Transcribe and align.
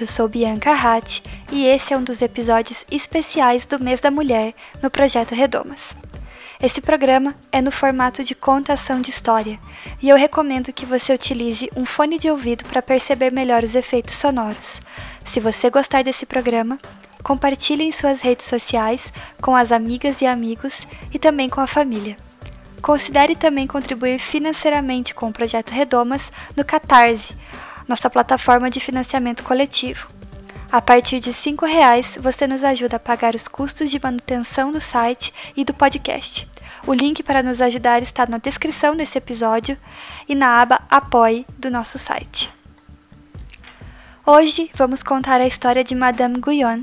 Eu 0.00 0.08
sou 0.08 0.28
Bianca 0.28 0.72
Hatt 0.72 1.22
e 1.52 1.66
esse 1.66 1.94
é 1.94 1.96
um 1.96 2.02
dos 2.02 2.20
episódios 2.20 2.84
especiais 2.90 3.64
do 3.64 3.78
Mês 3.78 4.00
da 4.00 4.10
Mulher 4.10 4.52
no 4.82 4.90
projeto 4.90 5.36
Redomas. 5.36 5.96
Esse 6.60 6.80
programa 6.80 7.32
é 7.52 7.62
no 7.62 7.70
formato 7.70 8.24
de 8.24 8.34
contação 8.34 9.00
de 9.00 9.10
história 9.10 9.56
e 10.02 10.08
eu 10.08 10.16
recomendo 10.16 10.72
que 10.72 10.84
você 10.84 11.14
utilize 11.14 11.70
um 11.76 11.86
fone 11.86 12.18
de 12.18 12.28
ouvido 12.28 12.64
para 12.64 12.82
perceber 12.82 13.30
melhor 13.30 13.62
os 13.62 13.76
efeitos 13.76 14.14
sonoros. 14.14 14.80
Se 15.26 15.38
você 15.38 15.70
gostar 15.70 16.02
desse 16.02 16.26
programa, 16.26 16.80
compartilhe 17.22 17.84
em 17.84 17.92
suas 17.92 18.20
redes 18.20 18.46
sociais 18.46 19.12
com 19.40 19.54
as 19.54 19.70
amigas 19.70 20.20
e 20.20 20.26
amigos 20.26 20.84
e 21.12 21.20
também 21.20 21.48
com 21.48 21.60
a 21.60 21.68
família. 21.68 22.16
Considere 22.82 23.36
também 23.36 23.66
contribuir 23.66 24.18
financeiramente 24.18 25.14
com 25.14 25.28
o 25.28 25.32
projeto 25.32 25.70
Redomas 25.70 26.32
no 26.56 26.64
Catarse, 26.64 27.32
nossa 27.88 28.08
plataforma 28.08 28.70
de 28.70 28.80
financiamento 28.80 29.42
coletivo. 29.42 30.08
A 30.70 30.82
partir 30.82 31.20
de 31.20 31.30
R$ 31.30 31.56
reais 31.68 32.18
você 32.20 32.46
nos 32.46 32.64
ajuda 32.64 32.96
a 32.96 33.00
pagar 33.00 33.34
os 33.34 33.46
custos 33.46 33.90
de 33.90 34.00
manutenção 34.02 34.72
do 34.72 34.80
site 34.80 35.32
e 35.56 35.64
do 35.64 35.72
podcast. 35.72 36.48
O 36.86 36.92
link 36.92 37.22
para 37.22 37.42
nos 37.42 37.60
ajudar 37.60 38.02
está 38.02 38.26
na 38.26 38.38
descrição 38.38 38.96
desse 38.96 39.16
episódio 39.16 39.78
e 40.28 40.34
na 40.34 40.60
aba 40.60 40.80
Apoie 40.90 41.46
do 41.58 41.70
nosso 41.70 41.98
site. 41.98 42.50
Hoje 44.26 44.70
vamos 44.74 45.02
contar 45.02 45.40
a 45.40 45.46
história 45.46 45.84
de 45.84 45.94
Madame 45.94 46.38
Guyon, 46.40 46.82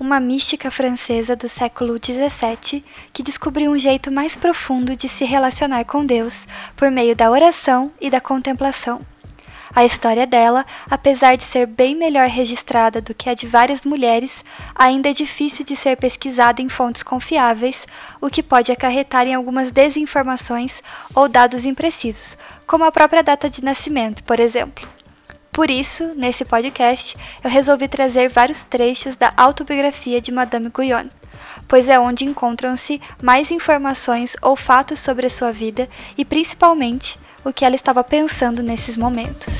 uma 0.00 0.18
mística 0.20 0.70
francesa 0.70 1.36
do 1.36 1.48
século 1.48 1.94
XVII 1.94 2.84
que 3.12 3.22
descobriu 3.22 3.70
um 3.70 3.78
jeito 3.78 4.10
mais 4.10 4.36
profundo 4.36 4.96
de 4.96 5.08
se 5.08 5.24
relacionar 5.24 5.84
com 5.84 6.04
Deus 6.04 6.46
por 6.76 6.90
meio 6.90 7.14
da 7.14 7.30
oração 7.30 7.92
e 8.00 8.10
da 8.10 8.20
contemplação. 8.20 9.00
A 9.78 9.84
história 9.84 10.26
dela, 10.26 10.66
apesar 10.90 11.36
de 11.36 11.44
ser 11.44 11.64
bem 11.64 11.94
melhor 11.94 12.26
registrada 12.26 13.00
do 13.00 13.14
que 13.14 13.30
a 13.30 13.34
de 13.34 13.46
várias 13.46 13.84
mulheres, 13.84 14.44
ainda 14.74 15.10
é 15.10 15.12
difícil 15.12 15.64
de 15.64 15.76
ser 15.76 15.96
pesquisada 15.96 16.60
em 16.60 16.68
fontes 16.68 17.04
confiáveis, 17.04 17.86
o 18.20 18.28
que 18.28 18.42
pode 18.42 18.72
acarretar 18.72 19.28
em 19.28 19.34
algumas 19.34 19.70
desinformações 19.70 20.82
ou 21.14 21.28
dados 21.28 21.64
imprecisos, 21.64 22.36
como 22.66 22.82
a 22.82 22.90
própria 22.90 23.22
data 23.22 23.48
de 23.48 23.62
nascimento, 23.62 24.24
por 24.24 24.40
exemplo. 24.40 24.84
Por 25.52 25.70
isso, 25.70 26.12
nesse 26.16 26.44
podcast, 26.44 27.16
eu 27.44 27.48
resolvi 27.48 27.86
trazer 27.86 28.28
vários 28.28 28.64
trechos 28.64 29.14
da 29.14 29.32
autobiografia 29.36 30.20
de 30.20 30.32
Madame 30.32 30.70
Guyon, 30.70 31.06
pois 31.68 31.88
é 31.88 32.00
onde 32.00 32.24
encontram-se 32.24 33.00
mais 33.22 33.52
informações 33.52 34.36
ou 34.42 34.56
fatos 34.56 34.98
sobre 34.98 35.28
a 35.28 35.30
sua 35.30 35.52
vida 35.52 35.88
e, 36.16 36.24
principalmente, 36.24 37.16
o 37.44 37.52
que 37.52 37.64
ela 37.64 37.76
estava 37.76 38.02
pensando 38.04 38.62
nesses 38.62 38.96
momentos. 38.96 39.57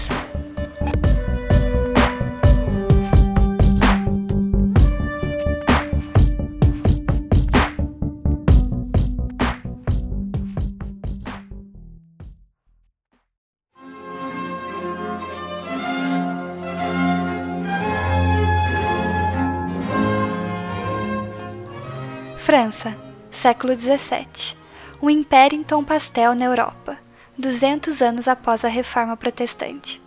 Século 23.39 23.75
XVII. 23.75 24.57
Um 25.01 25.09
império 25.09 25.57
em 25.57 25.63
tom 25.63 25.85
pastel 25.85 26.35
na 26.35 26.45
Europa, 26.45 26.99
200 27.39 28.03
anos 28.03 28.27
após 28.27 28.65
a 28.65 28.69
reforma 28.69 29.17
protestante. 29.17 30.03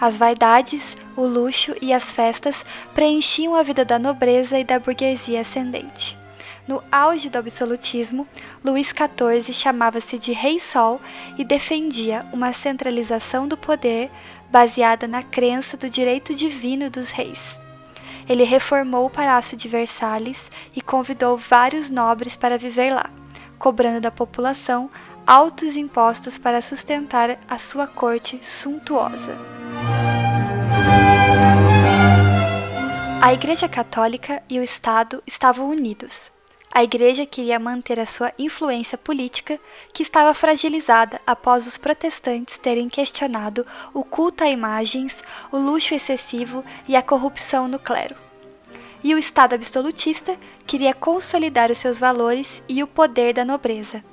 As 0.00 0.16
vaidades, 0.16 0.96
o 1.14 1.26
luxo 1.26 1.76
e 1.82 1.92
as 1.92 2.10
festas 2.10 2.56
preenchiam 2.94 3.54
a 3.54 3.62
vida 3.62 3.84
da 3.84 3.98
nobreza 3.98 4.58
e 4.58 4.64
da 4.64 4.78
burguesia 4.78 5.42
ascendente. 5.42 6.16
No 6.66 6.82
auge 6.90 7.28
do 7.28 7.36
absolutismo, 7.36 8.26
Luís 8.64 8.88
XIV 8.88 9.52
chamava-se 9.52 10.16
de 10.16 10.32
Rei 10.32 10.58
Sol 10.58 10.98
e 11.36 11.44
defendia 11.44 12.24
uma 12.32 12.54
centralização 12.54 13.46
do 13.46 13.58
poder 13.58 14.10
baseada 14.50 15.06
na 15.06 15.22
crença 15.22 15.76
do 15.76 15.90
direito 15.90 16.34
divino 16.34 16.88
dos 16.88 17.10
reis. 17.10 17.58
Ele 18.28 18.44
reformou 18.44 19.06
o 19.06 19.10
Palácio 19.10 19.56
de 19.56 19.68
Versalhes 19.68 20.38
e 20.74 20.80
convidou 20.80 21.36
vários 21.36 21.90
nobres 21.90 22.36
para 22.36 22.58
viver 22.58 22.92
lá, 22.92 23.10
cobrando 23.58 24.00
da 24.00 24.10
população 24.10 24.90
altos 25.26 25.76
impostos 25.76 26.38
para 26.38 26.62
sustentar 26.62 27.38
a 27.48 27.58
sua 27.58 27.86
corte 27.86 28.40
suntuosa. 28.42 29.36
A 33.22 33.34
Igreja 33.34 33.68
Católica 33.68 34.42
e 34.48 34.58
o 34.58 34.62
Estado 34.62 35.22
estavam 35.26 35.68
unidos. 35.68 36.32
A 36.72 36.84
Igreja 36.84 37.26
queria 37.26 37.58
manter 37.58 37.98
a 37.98 38.06
sua 38.06 38.32
influência 38.38 38.96
política, 38.96 39.58
que 39.92 40.04
estava 40.04 40.32
fragilizada 40.32 41.20
após 41.26 41.66
os 41.66 41.76
protestantes 41.76 42.58
terem 42.58 42.88
questionado 42.88 43.66
o 43.92 44.04
culto 44.04 44.44
a 44.44 44.48
imagens, 44.48 45.16
o 45.50 45.58
luxo 45.58 45.94
excessivo 45.94 46.64
e 46.86 46.94
a 46.94 47.02
corrupção 47.02 47.66
no 47.66 47.80
clero. 47.80 48.14
E 49.02 49.12
o 49.12 49.18
Estado 49.18 49.54
absolutista 49.54 50.38
queria 50.64 50.94
consolidar 50.94 51.72
os 51.72 51.78
seus 51.78 51.98
valores 51.98 52.62
e 52.68 52.84
o 52.84 52.86
poder 52.86 53.34
da 53.34 53.44
nobreza. 53.44 54.04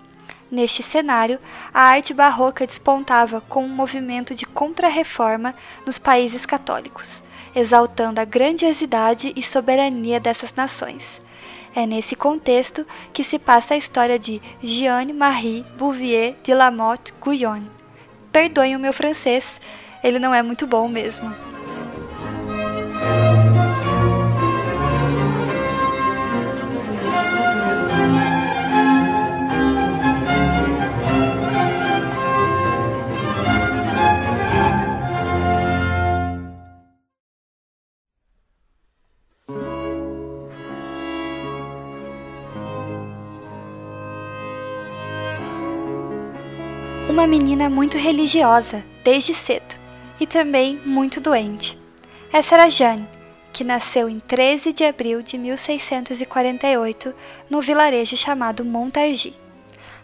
Neste 0.49 0.81
cenário, 0.81 1.37
a 1.71 1.81
arte 1.81 2.11
barroca 2.11 2.65
despontava 2.65 3.39
com 3.39 3.65
um 3.65 3.69
movimento 3.69 4.33
de 4.33 4.47
contra-reforma 4.47 5.53
nos 5.85 5.99
países 5.99 6.43
católicos, 6.43 7.21
exaltando 7.53 8.19
a 8.19 8.25
grandiosidade 8.25 9.31
e 9.35 9.43
soberania 9.43 10.19
dessas 10.19 10.55
nações 10.55 11.21
é 11.77 11.85
nesse 11.85 12.15
contexto 12.15 12.83
que 13.13 13.23
se 13.23 13.37
passa 13.37 13.75
a 13.75 13.77
história 13.77 14.17
de 14.17 14.41
Jeanne-Marie 14.63 15.63
Bouvier 15.77 16.33
de 16.41 16.51
Lamotte 16.51 17.13
Guyon. 17.23 17.61
Perdoem 18.31 18.75
o 18.75 18.79
meu 18.79 18.91
francês, 18.91 19.61
ele 20.03 20.17
não 20.17 20.33
é 20.33 20.41
muito 20.41 20.65
bom 20.65 20.87
mesmo. 20.87 21.31
Uma 47.27 47.31
menina 47.31 47.69
muito 47.69 47.97
religiosa 47.97 48.85
desde 49.03 49.33
cedo 49.33 49.75
e 50.17 50.25
também 50.25 50.79
muito 50.85 51.19
doente. 51.19 51.77
Essa 52.31 52.55
era 52.55 52.69
Jane, 52.69 53.05
que 53.51 53.65
nasceu 53.65 54.07
em 54.07 54.17
13 54.17 54.71
de 54.71 54.85
abril 54.85 55.21
de 55.21 55.37
1648 55.37 57.13
no 57.49 57.59
vilarejo 57.59 58.15
chamado 58.15 58.63
Montargis. 58.63 59.33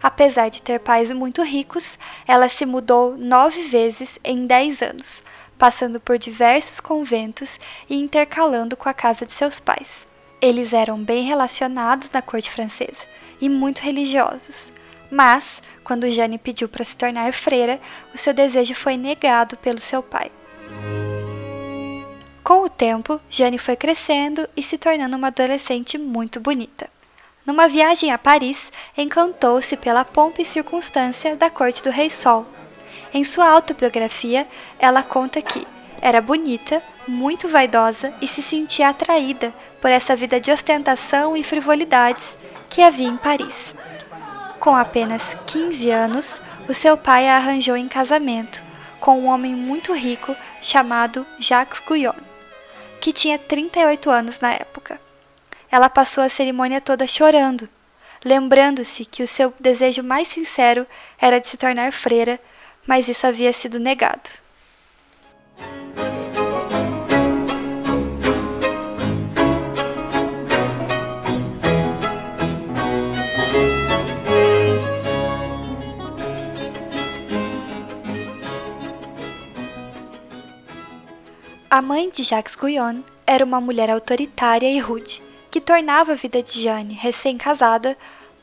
Apesar 0.02 0.50
de 0.50 0.62
ter 0.62 0.82
pais 0.82 1.14
muito 1.14 1.42
ricos, 1.44 1.98
ela 2.28 2.50
se 2.50 2.66
mudou 2.66 3.16
nove 3.18 3.62
vezes 3.70 4.20
em 4.22 4.46
dez 4.46 4.82
anos, 4.82 5.24
passando 5.58 6.02
por 6.02 6.18
diversos 6.18 6.82
conventos 6.82 7.58
e 7.90 7.96
intercalando 7.96 8.76
com 8.76 8.90
a 8.90 8.94
casa 8.94 9.26
de 9.26 9.32
seus 9.32 9.62
pais. 9.62 10.06
Eles 10.42 10.74
eram 10.74 11.02
bem 11.02 11.24
relacionados 11.24 12.12
na 12.12 12.22
corte 12.22 12.52
francesa 12.52 13.08
e 13.40 13.48
muito 13.48 13.80
religiosos, 13.80 14.74
mas 15.14 15.62
quando 15.84 16.10
Jane 16.10 16.38
pediu 16.38 16.68
para 16.68 16.84
se 16.84 16.98
tornar 16.98 17.32
freira, 17.34 17.80
o 18.14 18.18
seu 18.18 18.34
desejo 18.34 18.74
foi 18.74 18.98
negado 18.98 19.56
pelo 19.58 19.80
seu 19.80 20.02
pai. 20.02 20.32
Com 22.44 22.64
o 22.64 22.70
tempo, 22.70 23.22
Jane 23.30 23.58
foi 23.58 23.76
crescendo 23.76 24.50
e 24.58 24.62
se 24.62 24.78
tornando 24.78 25.16
uma 25.16 25.28
adolescente 25.28 25.98
muito 25.98 26.42
bonita. 26.42 26.90
Numa 27.46 27.68
viagem 27.68 28.12
a 28.12 28.18
Paris, 28.18 28.72
encantou-se 28.98 29.78
pela 29.78 30.04
pompa 30.04 30.42
e 30.42 30.46
circunstância 30.46 31.36
da 31.36 31.50
corte 31.50 31.84
do 31.84 31.90
Rei 31.90 32.10
Sol. 32.10 32.46
Em 33.14 33.24
sua 33.24 33.50
autobiografia, 33.50 34.48
ela 34.80 35.04
conta 35.04 35.42
que, 35.42 35.66
Era 36.02 36.22
bonita, 36.22 36.84
muito 37.08 37.48
vaidosa 37.48 38.14
e 38.22 38.28
se 38.28 38.42
sentia 38.42 38.90
atraída 38.90 39.54
por 39.80 39.90
essa 39.90 40.18
vida 40.18 40.38
de 40.38 40.52
ostentação 40.52 41.38
e 41.38 41.42
frivolidades 41.44 42.36
que 42.70 42.82
havia 42.82 43.08
em 43.08 43.16
Paris. 43.16 43.74
Com 44.64 44.78
apenas 44.78 45.36
15 45.46 45.90
anos, 45.90 46.42
o 46.70 46.74
seu 46.74 46.96
pai 46.96 47.28
a 47.28 47.36
arranjou 47.36 47.76
em 47.76 47.90
casamento 47.90 48.64
com 48.98 49.20
um 49.20 49.26
homem 49.26 49.54
muito 49.54 49.92
rico 49.92 50.34
chamado 50.62 51.28
Jacques 51.38 51.84
Guyon, 51.86 52.16
que 53.02 53.12
tinha 53.12 53.38
38 53.38 54.10
anos 54.10 54.40
na 54.40 54.54
época. 54.54 55.02
Ela 55.70 55.90
passou 55.90 56.24
a 56.24 56.30
cerimônia 56.30 56.80
toda 56.80 57.06
chorando, 57.06 57.68
lembrando-se 58.24 59.04
que 59.04 59.22
o 59.22 59.28
seu 59.28 59.54
desejo 59.60 60.02
mais 60.02 60.30
sincero 60.30 60.88
era 61.20 61.42
de 61.42 61.50
se 61.50 61.58
tornar 61.58 61.92
freira, 61.92 62.40
mas 62.88 63.10
isso 63.10 63.28
havia 63.28 63.52
sido 63.52 63.82
negado. 63.82 64.30
A 81.74 81.82
mãe 81.82 82.08
de 82.12 82.22
Jacques 82.22 82.56
Guyon 82.56 83.02
era 83.26 83.44
uma 83.44 83.60
mulher 83.60 83.90
autoritária 83.90 84.70
e 84.70 84.78
rude, 84.78 85.20
que 85.50 85.60
tornava 85.60 86.12
a 86.12 86.16
vida 86.16 86.44
de 86.44 86.62
Jane, 86.62 86.94
recém-casada, 86.94 87.98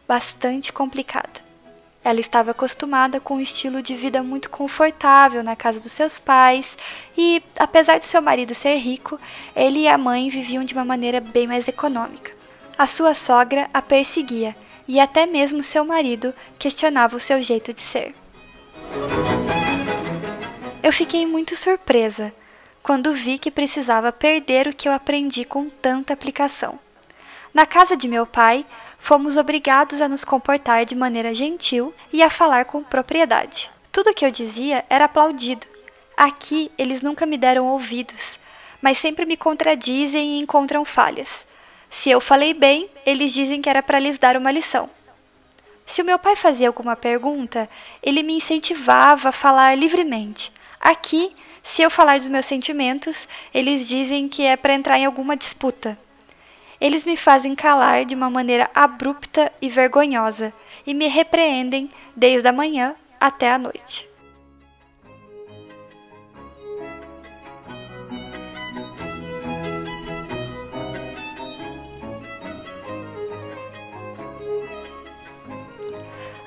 bastante 0.08 0.72
complicada. 0.72 1.40
Ela 2.02 2.18
estava 2.18 2.50
acostumada 2.50 3.20
com 3.20 3.36
um 3.36 3.40
estilo 3.40 3.82
de 3.82 3.94
vida 3.94 4.20
muito 4.20 4.50
confortável 4.50 5.44
na 5.44 5.54
casa 5.54 5.78
dos 5.78 5.92
seus 5.92 6.18
pais 6.18 6.76
e, 7.16 7.40
apesar 7.56 7.98
de 7.98 8.04
seu 8.04 8.20
marido 8.20 8.52
ser 8.52 8.74
rico, 8.78 9.16
ele 9.54 9.82
e 9.82 9.86
a 9.86 9.96
mãe 9.96 10.28
viviam 10.28 10.64
de 10.64 10.74
uma 10.74 10.84
maneira 10.84 11.20
bem 11.20 11.46
mais 11.46 11.68
econômica. 11.68 12.32
A 12.76 12.88
sua 12.88 13.14
sogra 13.14 13.70
a 13.72 13.80
perseguia 13.80 14.56
e 14.88 14.98
até 14.98 15.24
mesmo 15.24 15.62
seu 15.62 15.84
marido 15.84 16.34
questionava 16.58 17.14
o 17.14 17.20
seu 17.20 17.40
jeito 17.40 17.72
de 17.72 17.80
ser. 17.80 18.12
Eu 20.82 20.92
fiquei 20.92 21.24
muito 21.24 21.54
surpresa 21.54 22.32
quando 22.82 23.14
vi 23.14 23.38
que 23.38 23.50
precisava 23.50 24.12
perder 24.12 24.66
o 24.68 24.74
que 24.74 24.88
eu 24.88 24.92
aprendi 24.92 25.44
com 25.44 25.68
tanta 25.68 26.12
aplicação. 26.12 26.78
Na 27.52 27.66
casa 27.66 27.96
de 27.96 28.08
meu 28.08 28.24
pai, 28.26 28.64
fomos 28.98 29.36
obrigados 29.36 30.00
a 30.00 30.08
nos 30.08 30.24
comportar 30.24 30.84
de 30.84 30.94
maneira 30.94 31.34
gentil 31.34 31.92
e 32.12 32.22
a 32.22 32.30
falar 32.30 32.64
com 32.64 32.82
propriedade. 32.82 33.70
Tudo 33.90 34.14
que 34.14 34.24
eu 34.24 34.30
dizia 34.30 34.84
era 34.88 35.06
aplaudido. 35.06 35.66
Aqui 36.16 36.70
eles 36.78 37.02
nunca 37.02 37.26
me 37.26 37.36
deram 37.36 37.66
ouvidos, 37.66 38.38
mas 38.80 38.98
sempre 38.98 39.26
me 39.26 39.36
contradizem 39.36 40.38
e 40.38 40.40
encontram 40.40 40.84
falhas. 40.84 41.46
Se 41.90 42.08
eu 42.08 42.20
falei 42.20 42.54
bem, 42.54 42.88
eles 43.04 43.32
dizem 43.32 43.60
que 43.60 43.68
era 43.68 43.82
para 43.82 43.98
lhes 43.98 44.18
dar 44.18 44.36
uma 44.36 44.52
lição. 44.52 44.88
Se 45.84 46.00
o 46.00 46.04
meu 46.04 46.20
pai 46.20 46.36
fazia 46.36 46.68
alguma 46.68 46.94
pergunta, 46.94 47.68
ele 48.00 48.22
me 48.22 48.34
incentivava 48.34 49.30
a 49.30 49.32
falar 49.32 49.76
livremente. 49.76 50.52
Aqui 50.78 51.34
se 51.62 51.82
eu 51.82 51.90
falar 51.90 52.18
dos 52.18 52.28
meus 52.28 52.46
sentimentos, 52.46 53.28
eles 53.52 53.88
dizem 53.88 54.28
que 54.28 54.42
é 54.44 54.56
para 54.56 54.74
entrar 54.74 54.98
em 54.98 55.06
alguma 55.06 55.36
disputa. 55.36 55.98
Eles 56.80 57.04
me 57.04 57.16
fazem 57.16 57.54
calar 57.54 58.04
de 58.04 58.14
uma 58.14 58.30
maneira 58.30 58.70
abrupta 58.74 59.52
e 59.60 59.68
vergonhosa 59.68 60.52
e 60.86 60.94
me 60.94 61.08
repreendem 61.08 61.90
desde 62.16 62.48
a 62.48 62.52
manhã 62.52 62.94
até 63.20 63.52
a 63.52 63.58
noite. 63.58 64.08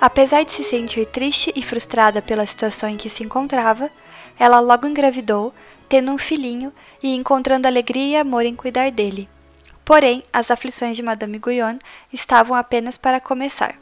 Apesar 0.01 0.44
de 0.44 0.51
se 0.51 0.66
sentir 0.66 1.06
triste 1.06 1.54
e 1.56 1.62
frustrada 1.62 2.21
pela 2.21 2.45
situação 2.45 2.89
em 2.89 2.98
que 2.98 3.09
se 3.09 3.24
encontrava, 3.24 3.89
ela 4.39 4.59
logo 4.59 4.88
engravidou, 4.88 5.53
tendo 5.88 6.12
um 6.12 6.18
filhinho 6.18 6.74
e 7.01 7.13
encontrando 7.15 7.68
alegria 7.68 8.06
e 8.07 8.15
amor 8.15 8.45
em 8.45 8.56
cuidar 8.56 8.91
dele. 8.91 9.30
Porém, 9.85 10.24
as 10.31 10.50
aflições 10.50 10.95
de 10.95 11.03
Madame 11.03 11.38
Guyon 11.38 11.77
estavam 12.12 12.56
apenas 12.56 12.97
para 12.97 13.19
começar. 13.19 13.75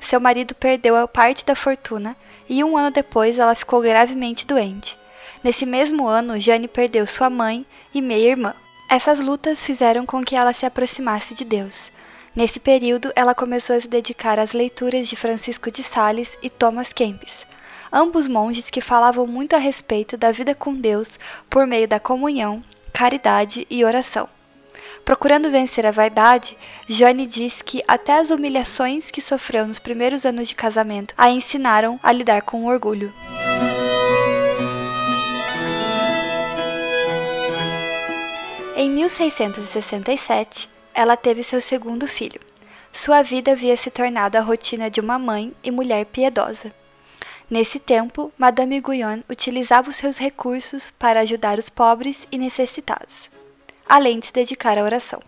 Seu 0.00 0.20
marido 0.20 0.54
perdeu 0.54 0.96
a 0.96 1.06
parte 1.06 1.44
da 1.44 1.54
fortuna 1.54 2.16
e 2.48 2.62
um 2.64 2.76
ano 2.76 2.90
depois 2.90 3.38
ela 3.38 3.54
ficou 3.54 3.80
gravemente 3.80 4.46
doente. 4.46 4.98
Nesse 5.42 5.66
mesmo 5.66 6.06
ano, 6.06 6.40
Jane 6.40 6.66
perdeu 6.66 7.06
sua 7.06 7.28
mãe 7.28 7.66
e 7.92 8.00
meia-irmã. 8.00 8.54
Essas 8.88 9.20
lutas 9.20 9.64
fizeram 9.64 10.06
com 10.06 10.24
que 10.24 10.34
ela 10.34 10.52
se 10.52 10.64
aproximasse 10.64 11.34
de 11.34 11.44
Deus. 11.44 11.90
Nesse 12.34 12.58
período, 12.58 13.12
ela 13.14 13.34
começou 13.34 13.76
a 13.76 13.80
se 13.80 13.86
dedicar 13.86 14.38
às 14.38 14.52
leituras 14.52 15.06
de 15.06 15.16
Francisco 15.16 15.70
de 15.70 15.82
Sales 15.82 16.36
e 16.42 16.50
Thomas 16.50 16.92
Kempis, 16.92 17.46
ambos 17.94 18.26
monges 18.26 18.70
que 18.70 18.80
falavam 18.80 19.24
muito 19.24 19.54
a 19.54 19.58
respeito 19.58 20.16
da 20.16 20.32
vida 20.32 20.52
com 20.52 20.74
Deus 20.74 21.16
por 21.48 21.64
meio 21.64 21.86
da 21.86 22.00
comunhão, 22.00 22.62
caridade 22.92 23.64
e 23.70 23.84
oração. 23.84 24.28
Procurando 25.04 25.50
vencer 25.50 25.86
a 25.86 25.92
vaidade, 25.92 26.58
Jane 26.88 27.26
diz 27.26 27.62
que 27.62 27.84
até 27.86 28.18
as 28.18 28.30
humilhações 28.30 29.12
que 29.12 29.20
sofreu 29.20 29.66
nos 29.66 29.78
primeiros 29.78 30.24
anos 30.26 30.48
de 30.48 30.54
casamento 30.56 31.14
a 31.16 31.30
ensinaram 31.30 32.00
a 32.02 32.10
lidar 32.10 32.42
com 32.42 32.64
o 32.64 32.66
orgulho. 32.66 33.12
Em 38.76 38.90
1667, 38.90 40.68
ela 40.92 41.16
teve 41.16 41.44
seu 41.44 41.60
segundo 41.60 42.08
filho. 42.08 42.40
Sua 42.92 43.22
vida 43.22 43.52
havia 43.52 43.76
se 43.76 43.90
tornado 43.90 44.36
a 44.36 44.40
rotina 44.40 44.90
de 44.90 45.00
uma 45.00 45.18
mãe 45.18 45.52
e 45.62 45.70
mulher 45.70 46.06
piedosa. 46.06 46.72
Nesse 47.50 47.78
tempo, 47.78 48.32
Madame 48.38 48.80
Guyon 48.80 49.20
utilizava 49.28 49.90
os 49.90 49.96
seus 49.96 50.16
recursos 50.16 50.90
para 50.98 51.20
ajudar 51.20 51.58
os 51.58 51.68
pobres 51.68 52.26
e 52.32 52.38
necessitados, 52.38 53.30
além 53.86 54.18
de 54.18 54.26
se 54.26 54.32
dedicar 54.32 54.78
à 54.78 54.82
oração. 54.82 55.20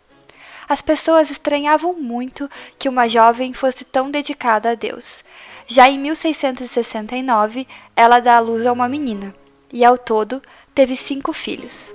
As 0.68 0.80
pessoas 0.80 1.30
estranhavam 1.30 1.92
muito 1.92 2.50
que 2.78 2.88
uma 2.88 3.06
jovem 3.06 3.52
fosse 3.52 3.84
tão 3.84 4.10
dedicada 4.10 4.70
a 4.70 4.74
Deus. 4.74 5.22
Já 5.66 5.88
em 5.88 5.98
1669, 5.98 7.68
ela 7.94 8.18
dá 8.18 8.36
à 8.36 8.40
luz 8.40 8.64
a 8.64 8.72
uma 8.72 8.88
menina, 8.88 9.34
e 9.72 9.84
ao 9.84 9.98
todo 9.98 10.42
teve 10.74 10.96
cinco 10.96 11.32
filhos. 11.32 11.92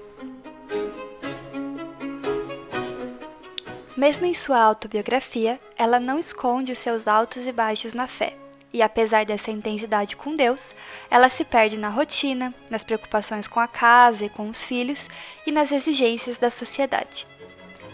Mesmo 3.97 4.25
em 4.25 4.33
sua 4.33 4.61
autobiografia, 4.61 5.59
ela 5.75 5.99
não 5.99 6.17
esconde 6.17 6.71
os 6.71 6.79
seus 6.79 7.07
altos 7.07 7.47
e 7.47 7.51
baixos 7.51 7.93
na 7.93 8.07
fé 8.07 8.40
e 8.73 8.81
apesar 8.81 9.25
dessa 9.25 9.51
intensidade 9.51 10.15
com 10.15 10.35
Deus, 10.35 10.73
ela 11.09 11.29
se 11.29 11.43
perde 11.43 11.77
na 11.77 11.89
rotina, 11.89 12.53
nas 12.69 12.83
preocupações 12.83 13.47
com 13.47 13.59
a 13.59 13.67
casa 13.67 14.25
e 14.25 14.29
com 14.29 14.49
os 14.49 14.63
filhos 14.63 15.09
e 15.45 15.51
nas 15.51 15.71
exigências 15.71 16.37
da 16.37 16.49
sociedade. 16.49 17.27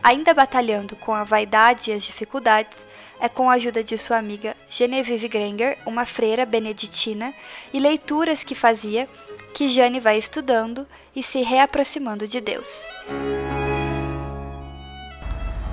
Ainda 0.03 0.33
batalhando 0.33 0.95
com 0.95 1.13
a 1.13 1.23
vaidade 1.23 1.89
e 1.89 1.93
as 1.93 2.03
dificuldades, 2.03 2.77
é 3.19 3.27
com 3.27 3.49
a 3.49 3.53
ajuda 3.53 3.83
de 3.83 3.97
sua 3.97 4.17
amiga 4.17 4.55
Genevieve 4.69 5.27
Granger, 5.27 5.77
uma 5.85 6.05
freira 6.05 6.45
beneditina, 6.45 7.33
e 7.73 7.79
leituras 7.79 8.43
que 8.43 8.53
fazia, 8.53 9.09
que 9.53 9.67
Jane 9.67 9.99
vai 9.99 10.17
estudando 10.17 10.87
e 11.15 11.23
se 11.23 11.41
reaproximando 11.41 12.27
de 12.27 12.39
Deus. 12.39 12.85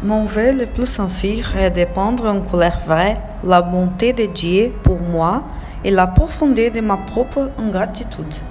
Mon 0.04 0.26
vœu 0.26 0.52
le 0.52 0.66
plus 0.66 0.84
sincère 0.84 1.56
est 1.56 1.70
de 1.70 1.86
prendre 1.86 2.26
en 2.26 2.42
colère 2.42 2.78
vraie 2.78 3.16
la 3.42 3.62
bonté 3.62 4.12
de 4.12 4.26
Dieu 4.26 4.70
pour 4.82 5.00
moi 5.00 5.44
e 5.82 5.88
la 5.88 6.06
profondeur 6.06 6.70
de 6.70 6.82
ma 6.82 6.98
própria 6.98 7.50
ingratitude. 7.56 8.42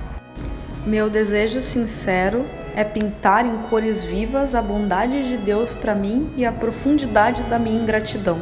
Meu 0.84 1.12
desejo 1.12 1.62
sincero 1.62 2.44
é 2.76 2.84
pintar 2.84 3.46
em 3.46 3.70
cores 3.70 4.04
vivas 4.04 4.56
a 4.56 4.64
bondade 4.64 5.22
de 5.30 5.38
Deus 5.38 5.76
para 5.76 5.94
mim 5.94 6.28
e 6.36 6.44
a 6.44 6.52
profundidade 6.52 7.44
da 7.44 7.60
minha 7.60 7.80
ingratidão. 7.80 8.40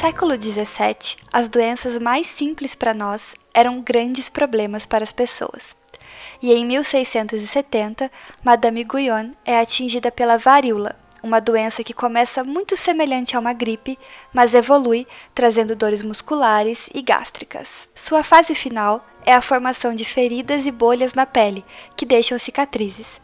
Século 0.00 0.32
XVII, 0.32 1.18
as 1.30 1.50
doenças 1.50 1.98
mais 1.98 2.26
simples 2.26 2.74
para 2.74 2.94
nós 2.94 3.34
eram 3.52 3.82
grandes 3.82 4.30
problemas 4.30 4.86
para 4.86 5.04
as 5.04 5.12
pessoas. 5.12 5.76
E 6.40 6.54
em 6.54 6.64
1670, 6.64 8.10
Madame 8.42 8.82
Guyon 8.82 9.32
é 9.44 9.60
atingida 9.60 10.10
pela 10.10 10.38
varíola, 10.38 10.96
uma 11.22 11.38
doença 11.38 11.84
que 11.84 11.92
começa 11.92 12.42
muito 12.42 12.78
semelhante 12.78 13.36
a 13.36 13.40
uma 13.40 13.52
gripe, 13.52 13.98
mas 14.32 14.54
evolui, 14.54 15.06
trazendo 15.34 15.76
dores 15.76 16.00
musculares 16.00 16.88
e 16.94 17.02
gástricas. 17.02 17.86
Sua 17.94 18.24
fase 18.24 18.54
final 18.54 19.06
é 19.26 19.34
a 19.34 19.42
formação 19.42 19.94
de 19.94 20.06
feridas 20.06 20.64
e 20.64 20.70
bolhas 20.70 21.12
na 21.12 21.26
pele, 21.26 21.62
que 21.94 22.06
deixam 22.06 22.38
cicatrizes. 22.38 23.20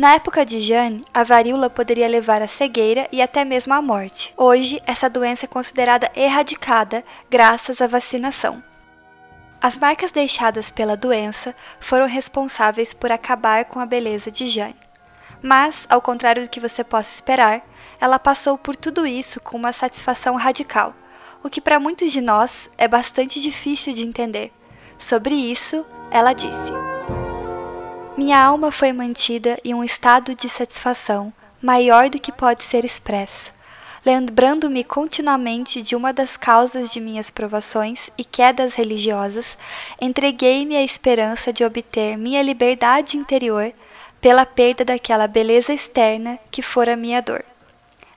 Na 0.00 0.14
época 0.14 0.46
de 0.46 0.60
Jeanne, 0.60 1.04
a 1.12 1.22
varíola 1.22 1.68
poderia 1.68 2.08
levar 2.08 2.40
à 2.40 2.48
cegueira 2.48 3.06
e 3.12 3.20
até 3.20 3.44
mesmo 3.44 3.74
à 3.74 3.82
morte. 3.82 4.32
Hoje, 4.34 4.82
essa 4.86 5.10
doença 5.10 5.44
é 5.44 5.46
considerada 5.46 6.10
erradicada 6.16 7.04
graças 7.28 7.82
à 7.82 7.86
vacinação. 7.86 8.64
As 9.60 9.76
marcas 9.76 10.10
deixadas 10.10 10.70
pela 10.70 10.96
doença 10.96 11.54
foram 11.78 12.06
responsáveis 12.06 12.94
por 12.94 13.12
acabar 13.12 13.66
com 13.66 13.78
a 13.78 13.84
beleza 13.84 14.30
de 14.30 14.46
Jeanne. 14.46 14.74
Mas, 15.42 15.84
ao 15.90 16.00
contrário 16.00 16.44
do 16.44 16.48
que 16.48 16.60
você 16.60 16.82
possa 16.82 17.14
esperar, 17.14 17.60
ela 18.00 18.18
passou 18.18 18.56
por 18.56 18.74
tudo 18.74 19.06
isso 19.06 19.38
com 19.38 19.58
uma 19.58 19.74
satisfação 19.74 20.34
radical, 20.34 20.94
o 21.44 21.50
que 21.50 21.60
para 21.60 21.78
muitos 21.78 22.10
de 22.10 22.22
nós 22.22 22.70
é 22.78 22.88
bastante 22.88 23.38
difícil 23.38 23.92
de 23.92 24.02
entender. 24.02 24.50
Sobre 24.98 25.34
isso, 25.34 25.84
ela 26.10 26.32
disse: 26.32 26.89
Minha 28.20 28.38
alma 28.44 28.70
foi 28.70 28.92
mantida 28.92 29.58
em 29.64 29.72
um 29.72 29.82
estado 29.82 30.34
de 30.34 30.46
satisfação 30.46 31.32
maior 31.62 32.10
do 32.10 32.18
que 32.18 32.30
pode 32.30 32.62
ser 32.64 32.84
expresso, 32.84 33.50
lembrando-me 34.04 34.84
continuamente 34.84 35.80
de 35.80 35.96
uma 35.96 36.12
das 36.12 36.36
causas 36.36 36.90
de 36.90 37.00
minhas 37.00 37.30
provações 37.30 38.10
e 38.18 38.22
quedas 38.22 38.74
religiosas, 38.74 39.56
entreguei-me 39.98 40.76
à 40.76 40.82
esperança 40.82 41.50
de 41.50 41.64
obter 41.64 42.18
minha 42.18 42.42
liberdade 42.42 43.16
interior 43.16 43.72
pela 44.20 44.44
perda 44.44 44.84
daquela 44.84 45.26
beleza 45.26 45.72
externa 45.72 46.38
que 46.50 46.60
fora 46.60 46.96
minha 46.96 47.22
dor. 47.22 47.42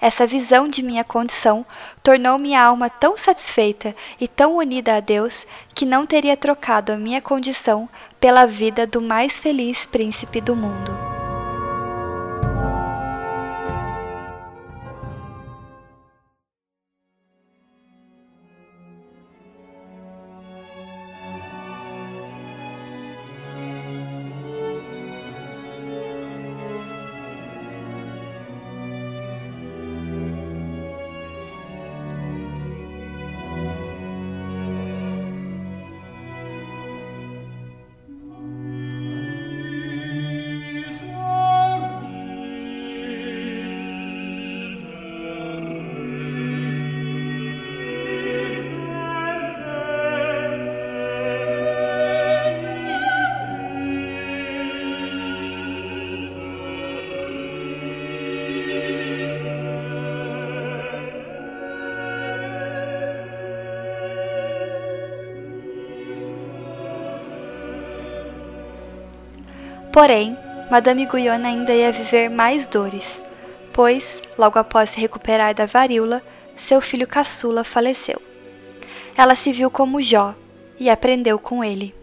Essa 0.03 0.27
visão 0.27 0.67
de 0.67 0.83
minha 0.83 1.01
condição 1.01 1.65
tornou 2.03 2.37
minha 2.37 2.61
alma 2.61 2.89
tão 2.89 3.15
satisfeita 3.15 3.95
e 4.19 4.27
tão 4.27 4.57
unida 4.57 4.97
a 4.97 4.99
Deus 4.99 5.47
que 5.73 5.85
não 5.85 6.05
teria 6.05 6.35
trocado 6.35 6.91
a 6.91 6.97
minha 6.97 7.21
condição 7.21 7.87
pela 8.19 8.45
vida 8.45 8.85
do 8.85 9.01
mais 9.01 9.39
feliz 9.39 9.85
príncipe 9.85 10.41
do 10.41 10.57
mundo. 10.57 11.12
Porém, 69.93 70.35
Madame 70.71 71.05
Guyon 71.05 71.45
ainda 71.45 71.71
ia 71.71 71.91
viver 71.91 72.27
mais 72.27 72.65
dores, 72.65 73.21
pois, 73.71 74.19
logo 74.35 74.57
após 74.57 74.89
se 74.89 74.99
recuperar 74.99 75.53
da 75.53 75.67
varíola, 75.67 76.19
seu 76.57 76.81
filho 76.81 77.07
caçula 77.07 77.63
faleceu. 77.63 78.19
Ela 79.15 79.35
se 79.35 79.53
viu 79.53 79.69
como 79.69 80.01
Jó 80.01 80.33
e 80.79 80.89
aprendeu 80.89 81.37
com 81.37 81.63
ele. 81.63 81.93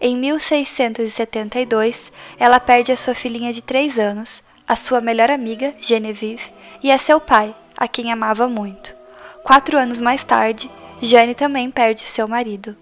Em 0.00 0.16
1672, 0.16 2.10
ela 2.38 2.58
perde 2.58 2.90
a 2.92 2.96
sua 2.96 3.14
filhinha 3.14 3.52
de 3.52 3.62
três 3.62 3.98
anos, 3.98 4.42
a 4.66 4.74
sua 4.74 5.02
melhor 5.02 5.30
amiga, 5.30 5.74
Genevieve, 5.78 6.50
e 6.82 6.90
a 6.90 6.98
seu 6.98 7.20
pai, 7.20 7.54
a 7.76 7.86
quem 7.86 8.10
amava 8.10 8.48
muito. 8.48 8.94
Quatro 9.44 9.76
anos 9.76 10.00
mais 10.00 10.24
tarde, 10.24 10.70
Jane 11.02 11.34
também 11.34 11.70
perde 11.70 12.00
seu 12.00 12.26
marido. 12.26 12.74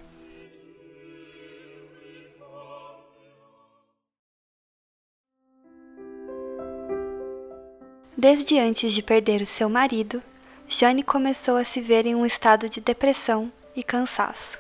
Desde 8.21 8.59
antes 8.59 8.93
de 8.93 9.03
perder 9.03 9.41
o 9.41 9.47
seu 9.47 9.67
marido, 9.67 10.23
Jane 10.69 11.03
começou 11.03 11.57
a 11.57 11.65
se 11.65 11.81
ver 11.81 12.05
em 12.05 12.15
um 12.15 12.27
estado 12.27 12.69
de 12.69 12.79
depressão 12.79 13.51
e 13.75 13.83
cansaço. 13.83 14.59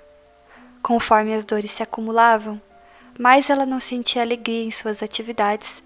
Conforme 0.83 1.35
as 1.35 1.45
dores 1.45 1.71
se 1.71 1.83
acumulavam, 1.83 2.59
mais 3.19 3.50
ela 3.50 3.67
não 3.67 3.79
sentia 3.79 4.23
alegria 4.23 4.64
em 4.64 4.71
suas 4.71 5.02
atividades 5.02 5.83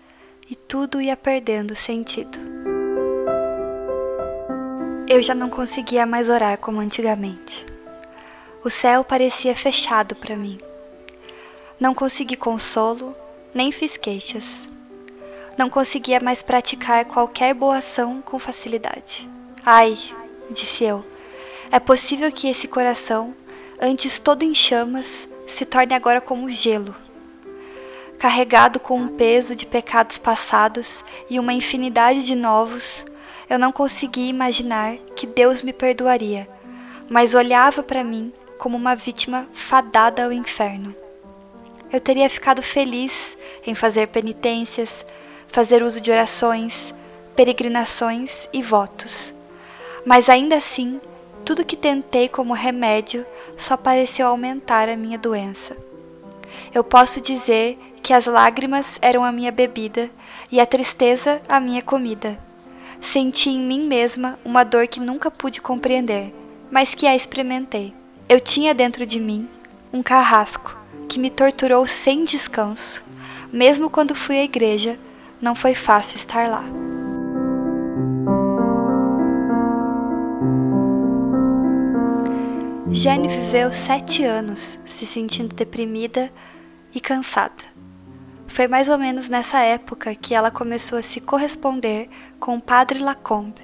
e 0.49 0.55
tudo 0.55 1.01
ia 1.01 1.17
perdendo 1.17 1.75
sentido. 1.75 2.39
Eu 5.09 5.21
já 5.21 5.35
não 5.35 5.51
conseguia 5.51 6.07
mais 6.07 6.29
orar 6.29 6.57
como 6.59 6.79
antigamente. 6.79 7.67
O 8.63 8.71
céu 8.71 9.03
parecia 9.03 9.53
fechado 9.53 10.15
para 10.15 10.37
mim. 10.37 10.61
Não 11.81 11.93
consegui 11.93 12.37
consolo, 12.37 13.17
nem 13.53 13.73
fiz 13.73 13.97
queixas 13.97 14.73
não 15.57 15.71
conseguia 15.71 16.21
mais 16.21 16.43
praticar 16.43 17.05
qualquer 17.05 17.55
boa 17.55 17.79
ação 17.79 18.21
com 18.23 18.39
facilidade. 18.39 19.29
Ai, 19.65 19.97
disse 20.51 20.85
eu, 20.85 21.05
é 21.71 21.81
possível 21.81 22.31
que 22.31 22.49
esse 22.49 22.69
coração, 22.69 23.35
antes 23.81 24.19
todo 24.19 24.43
em 24.43 24.55
chamas, 24.55 25.27
se 25.49 25.65
torne 25.65 25.95
agora 25.95 26.21
como 26.21 26.51
gelo. 26.51 26.95
Carregado 28.19 28.79
com 28.79 28.99
um 28.99 29.09
peso 29.09 29.55
de 29.55 29.67
pecados 29.67 30.19
passados 30.19 31.05
e 31.29 31.39
uma 31.39 31.53
infinidade 31.53 32.25
de 32.25 32.35
novos, 32.35 33.05
eu 33.49 33.59
não 33.59 33.73
conseguia 33.73 34.31
imaginar 34.31 34.97
que 35.15 35.27
Deus 35.27 35.63
me 35.63 35.73
perdoaria, 35.73 36.49
mas 37.09 37.35
olhava 37.35 37.83
para 37.83 38.05
mim 38.05 38.33
como 38.59 38.77
uma 38.77 38.95
vítima 38.95 39.47
fadada 39.53 40.25
ao 40.25 40.33
inferno. 40.33 40.95
Eu 41.93 42.01
teria 42.01 42.29
ficado 42.31 42.63
feliz 42.63 43.37
em 43.67 43.75
fazer 43.75 44.09
penitências, 44.09 45.05
fazer 45.55 45.85
uso 45.85 46.01
de 46.01 46.11
orações, 46.11 46.93
peregrinações 47.37 48.49
e 48.53 48.61
votos. 48.61 49.33
Mas 50.05 50.29
ainda 50.29 50.57
assim, 50.57 51.01
tudo 51.45 51.65
que 51.65 51.77
tentei 51.77 52.29
como 52.29 52.53
remédio 52.53 53.25
só 53.57 53.77
pareceu 53.77 54.27
aumentar 54.27 54.89
a 54.89 54.97
minha 54.97 55.17
doença. 55.17 55.77
Eu 56.75 56.83
posso 56.83 57.21
dizer 57.21 57.79
que 58.03 58.13
as 58.13 58.27
lágrimas 58.27 58.99
eram 59.01 59.23
a 59.23 59.31
minha 59.31 59.53
bebida 59.53 60.11
e 60.51 60.59
a 60.59 60.67
tristeza 60.67 61.41
a 61.49 61.61
minha 61.61 61.83
comida. 61.83 62.37
Senti 63.01 63.51
em 63.51 63.61
mim 63.61 63.87
mesma 63.87 64.37
uma 64.45 64.65
dor 64.65 64.89
que 64.89 64.99
nunca 64.99 65.31
pude 65.31 65.61
compreender, 65.61 66.35
mas 66.69 66.97
que 66.97 67.07
a 67.07 67.15
experimentei. 67.15 67.95
Eu 68.29 68.41
tinha 68.41 68.75
dentro 68.75 69.07
de 69.07 69.21
mim 69.21 69.49
um 69.93 70.03
carrasco 70.03 70.77
que 71.09 71.17
me 71.17 71.31
torturou 71.31 71.87
sem 71.87 72.25
descanso, 72.25 73.05
mesmo 73.53 73.89
quando 73.89 74.17
fui 74.17 74.37
à 74.37 74.43
igreja 74.43 74.99
não 75.45 75.55
foi 75.55 75.75
fácil 75.75 76.17
estar 76.17 76.49
lá. 76.49 76.65
Jane 82.91 83.29
viveu 83.29 83.71
sete 83.73 84.25
anos 84.25 84.81
se 84.87 85.05
sentindo 85.05 85.55
deprimida 85.55 86.33
e 86.95 87.01
cansada. 87.01 87.63
Foi 88.47 88.67
mais 88.67 88.89
ou 88.89 88.97
menos 88.97 89.29
nessa 89.29 89.59
época 89.59 90.15
que 90.15 90.35
ela 90.35 90.51
começou 90.51 90.99
a 90.99 91.03
se 91.03 91.21
corresponder 91.21 92.09
com 92.41 92.57
o 92.57 92.61
padre 92.61 93.01
Lacombe. 93.01 93.61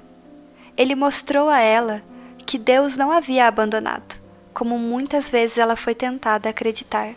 Ele 0.77 0.93
mostrou 0.93 1.49
a 1.49 1.59
ela 1.59 2.03
que 2.45 2.59
Deus 2.59 2.95
não 2.95 3.11
havia 3.11 3.47
abandonado, 3.47 4.19
como 4.53 4.77
muitas 4.77 5.29
vezes 5.29 5.57
ela 5.57 5.75
foi 5.75 5.95
tentada 5.95 6.49
acreditar. 6.49 7.15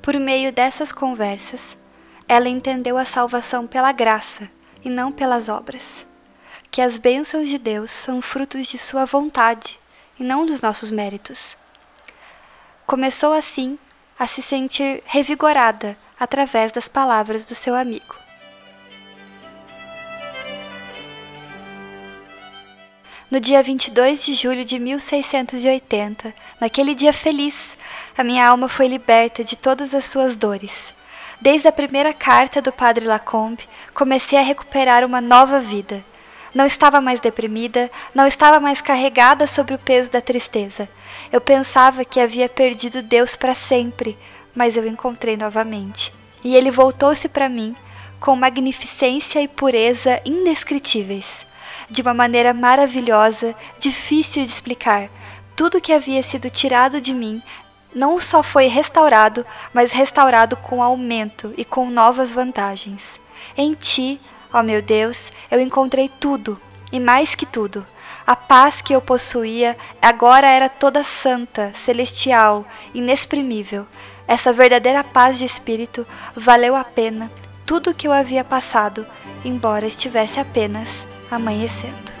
Por 0.00 0.18
meio 0.18 0.50
dessas 0.50 0.90
conversas, 0.90 1.76
ela 2.32 2.48
entendeu 2.48 2.96
a 2.96 3.04
salvação 3.04 3.66
pela 3.66 3.92
graça 3.92 4.48
e 4.82 4.88
não 4.88 5.12
pelas 5.12 5.50
obras. 5.50 6.06
que 6.70 6.80
as 6.80 6.96
bênçãos 6.96 7.50
de 7.50 7.58
Deus 7.58 7.90
são 7.92 8.22
frutos 8.22 8.66
de 8.66 8.78
Sua 8.78 9.04
vontade 9.04 9.78
e 10.18 10.24
não 10.24 10.46
dos 10.46 10.62
nossos 10.62 10.90
méritos. 10.90 11.54
Começou 12.86 13.34
assim 13.34 13.78
a 14.18 14.26
se 14.26 14.40
sentir 14.40 15.02
revigorada 15.04 15.94
através 16.18 16.72
das 16.72 16.88
palavras 16.88 17.44
do 17.44 17.54
seu 17.54 17.74
amigo. 17.74 18.16
No 23.30 23.38
dia 23.38 23.62
22 23.62 24.24
de 24.24 24.32
julho 24.32 24.64
de 24.64 24.78
1680, 24.78 26.34
naquele 26.58 26.94
dia 26.94 27.12
feliz, 27.12 27.76
a 28.16 28.24
minha 28.24 28.48
alma 28.48 28.66
foi 28.66 28.88
liberta 28.88 29.44
de 29.44 29.56
todas 29.58 29.94
as 29.94 30.06
suas 30.06 30.34
dores. 30.36 30.94
Desde 31.42 31.66
a 31.66 31.72
primeira 31.72 32.14
carta 32.14 32.62
do 32.62 32.70
Padre 32.70 33.04
Lacombe, 33.04 33.68
comecei 33.92 34.38
a 34.38 34.42
recuperar 34.42 35.04
uma 35.04 35.20
nova 35.20 35.58
vida. 35.58 36.04
Não 36.54 36.64
estava 36.64 37.00
mais 37.00 37.20
deprimida, 37.20 37.90
não 38.14 38.28
estava 38.28 38.60
mais 38.60 38.80
carregada 38.80 39.48
sobre 39.48 39.74
o 39.74 39.78
peso 39.78 40.08
da 40.08 40.20
tristeza. 40.20 40.88
Eu 41.32 41.40
pensava 41.40 42.04
que 42.04 42.20
havia 42.20 42.48
perdido 42.48 43.02
Deus 43.02 43.34
para 43.34 43.56
sempre, 43.56 44.16
mas 44.54 44.76
eu 44.76 44.86
encontrei 44.86 45.36
novamente. 45.36 46.14
E 46.44 46.54
ele 46.54 46.70
voltou-se 46.70 47.28
para 47.28 47.48
mim 47.48 47.74
com 48.20 48.36
magnificência 48.36 49.42
e 49.42 49.48
pureza 49.48 50.20
indescritíveis 50.24 51.44
de 51.90 52.02
uma 52.02 52.14
maneira 52.14 52.54
maravilhosa, 52.54 53.52
difícil 53.80 54.44
de 54.44 54.48
explicar. 54.48 55.08
Tudo 55.56 55.80
que 55.80 55.92
havia 55.92 56.22
sido 56.22 56.48
tirado 56.48 57.00
de 57.00 57.12
mim 57.12 57.42
não 57.94 58.20
só 58.20 58.42
foi 58.42 58.66
restaurado, 58.66 59.44
mas 59.72 59.92
restaurado 59.92 60.56
com 60.56 60.82
aumento 60.82 61.52
e 61.56 61.64
com 61.64 61.90
novas 61.90 62.30
vantagens. 62.32 63.20
Em 63.56 63.74
ti, 63.74 64.18
ó 64.52 64.62
meu 64.62 64.80
Deus, 64.80 65.32
eu 65.50 65.60
encontrei 65.60 66.10
tudo, 66.20 66.60
e 66.90 67.00
mais 67.00 67.34
que 67.34 67.46
tudo. 67.46 67.84
A 68.26 68.36
paz 68.36 68.80
que 68.80 68.94
eu 68.94 69.00
possuía 69.00 69.76
agora 70.00 70.48
era 70.48 70.68
toda 70.68 71.02
santa, 71.02 71.72
celestial, 71.74 72.64
inexprimível. 72.94 73.86
Essa 74.28 74.52
verdadeira 74.52 75.02
paz 75.02 75.38
de 75.38 75.44
espírito 75.44 76.06
valeu 76.36 76.76
a 76.76 76.84
pena 76.84 77.30
tudo 77.66 77.90
o 77.90 77.94
que 77.94 78.06
eu 78.06 78.12
havia 78.12 78.44
passado, 78.44 79.06
embora 79.44 79.86
estivesse 79.86 80.38
apenas 80.38 81.06
amanhecendo. 81.30 82.11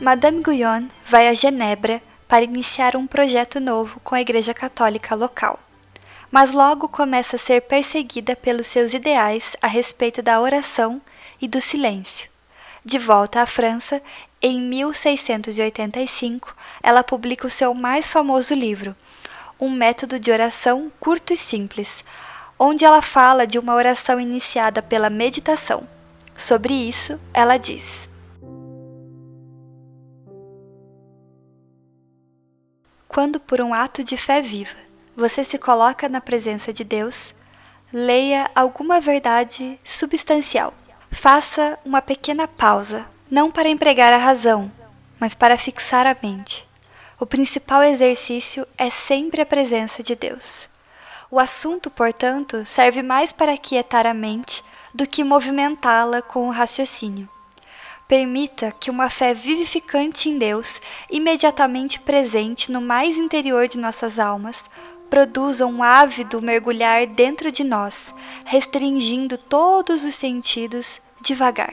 Madame 0.00 0.42
Guyon 0.42 0.88
vai 1.06 1.28
a 1.28 1.34
Genebra 1.34 2.00
para 2.26 2.42
iniciar 2.42 2.96
um 2.96 3.06
projeto 3.06 3.60
novo 3.60 4.00
com 4.00 4.14
a 4.14 4.20
Igreja 4.22 4.54
Católica 4.54 5.14
local. 5.14 5.60
Mas 6.30 6.54
logo 6.54 6.88
começa 6.88 7.36
a 7.36 7.38
ser 7.38 7.60
perseguida 7.60 8.34
pelos 8.34 8.66
seus 8.66 8.94
ideais 8.94 9.54
a 9.60 9.66
respeito 9.66 10.22
da 10.22 10.40
oração 10.40 11.02
e 11.38 11.46
do 11.46 11.60
silêncio. 11.60 12.30
De 12.82 12.98
volta 12.98 13.42
à 13.42 13.46
França, 13.46 14.00
em 14.40 14.62
1685, 14.62 16.56
ela 16.82 17.04
publica 17.04 17.46
o 17.46 17.50
seu 17.50 17.74
mais 17.74 18.06
famoso 18.06 18.54
livro, 18.54 18.96
Um 19.60 19.68
Método 19.68 20.18
de 20.18 20.32
Oração 20.32 20.90
Curto 20.98 21.34
e 21.34 21.36
Simples, 21.36 22.02
onde 22.58 22.86
ela 22.86 23.02
fala 23.02 23.46
de 23.46 23.58
uma 23.58 23.74
oração 23.74 24.18
iniciada 24.18 24.80
pela 24.80 25.10
meditação. 25.10 25.86
Sobre 26.38 26.72
isso, 26.72 27.20
ela 27.34 27.58
diz: 27.58 28.08
Quando, 33.12 33.40
por 33.40 33.60
um 33.60 33.74
ato 33.74 34.04
de 34.04 34.16
fé 34.16 34.40
viva, 34.40 34.76
você 35.16 35.42
se 35.42 35.58
coloca 35.58 36.08
na 36.08 36.20
presença 36.20 36.72
de 36.72 36.84
Deus, 36.84 37.34
leia 37.92 38.48
alguma 38.54 39.00
verdade 39.00 39.80
substancial. 39.84 40.72
Faça 41.10 41.76
uma 41.84 42.00
pequena 42.00 42.46
pausa 42.46 43.04
não 43.28 43.50
para 43.50 43.68
empregar 43.68 44.12
a 44.12 44.16
razão, 44.16 44.70
mas 45.18 45.34
para 45.34 45.58
fixar 45.58 46.06
a 46.06 46.16
mente. 46.22 46.64
O 47.18 47.26
principal 47.26 47.82
exercício 47.82 48.64
é 48.78 48.90
sempre 48.90 49.40
a 49.42 49.46
presença 49.46 50.04
de 50.04 50.14
Deus. 50.14 50.68
O 51.32 51.40
assunto, 51.40 51.90
portanto, 51.90 52.64
serve 52.64 53.02
mais 53.02 53.32
para 53.32 53.58
quietar 53.58 54.06
a 54.06 54.14
mente 54.14 54.62
do 54.94 55.04
que 55.04 55.24
movimentá-la 55.24 56.22
com 56.22 56.46
o 56.46 56.52
raciocínio. 56.52 57.28
Permita 58.10 58.72
que 58.72 58.90
uma 58.90 59.08
fé 59.08 59.32
vivificante 59.32 60.28
em 60.28 60.36
Deus, 60.36 60.80
imediatamente 61.08 62.00
presente 62.00 62.72
no 62.72 62.80
mais 62.80 63.16
interior 63.16 63.68
de 63.68 63.78
nossas 63.78 64.18
almas, 64.18 64.64
produza 65.08 65.64
um 65.64 65.80
ávido 65.80 66.42
mergulhar 66.42 67.06
dentro 67.06 67.52
de 67.52 67.62
nós, 67.62 68.12
restringindo 68.44 69.38
todos 69.38 70.02
os 70.02 70.16
sentidos 70.16 71.00
devagar. 71.20 71.72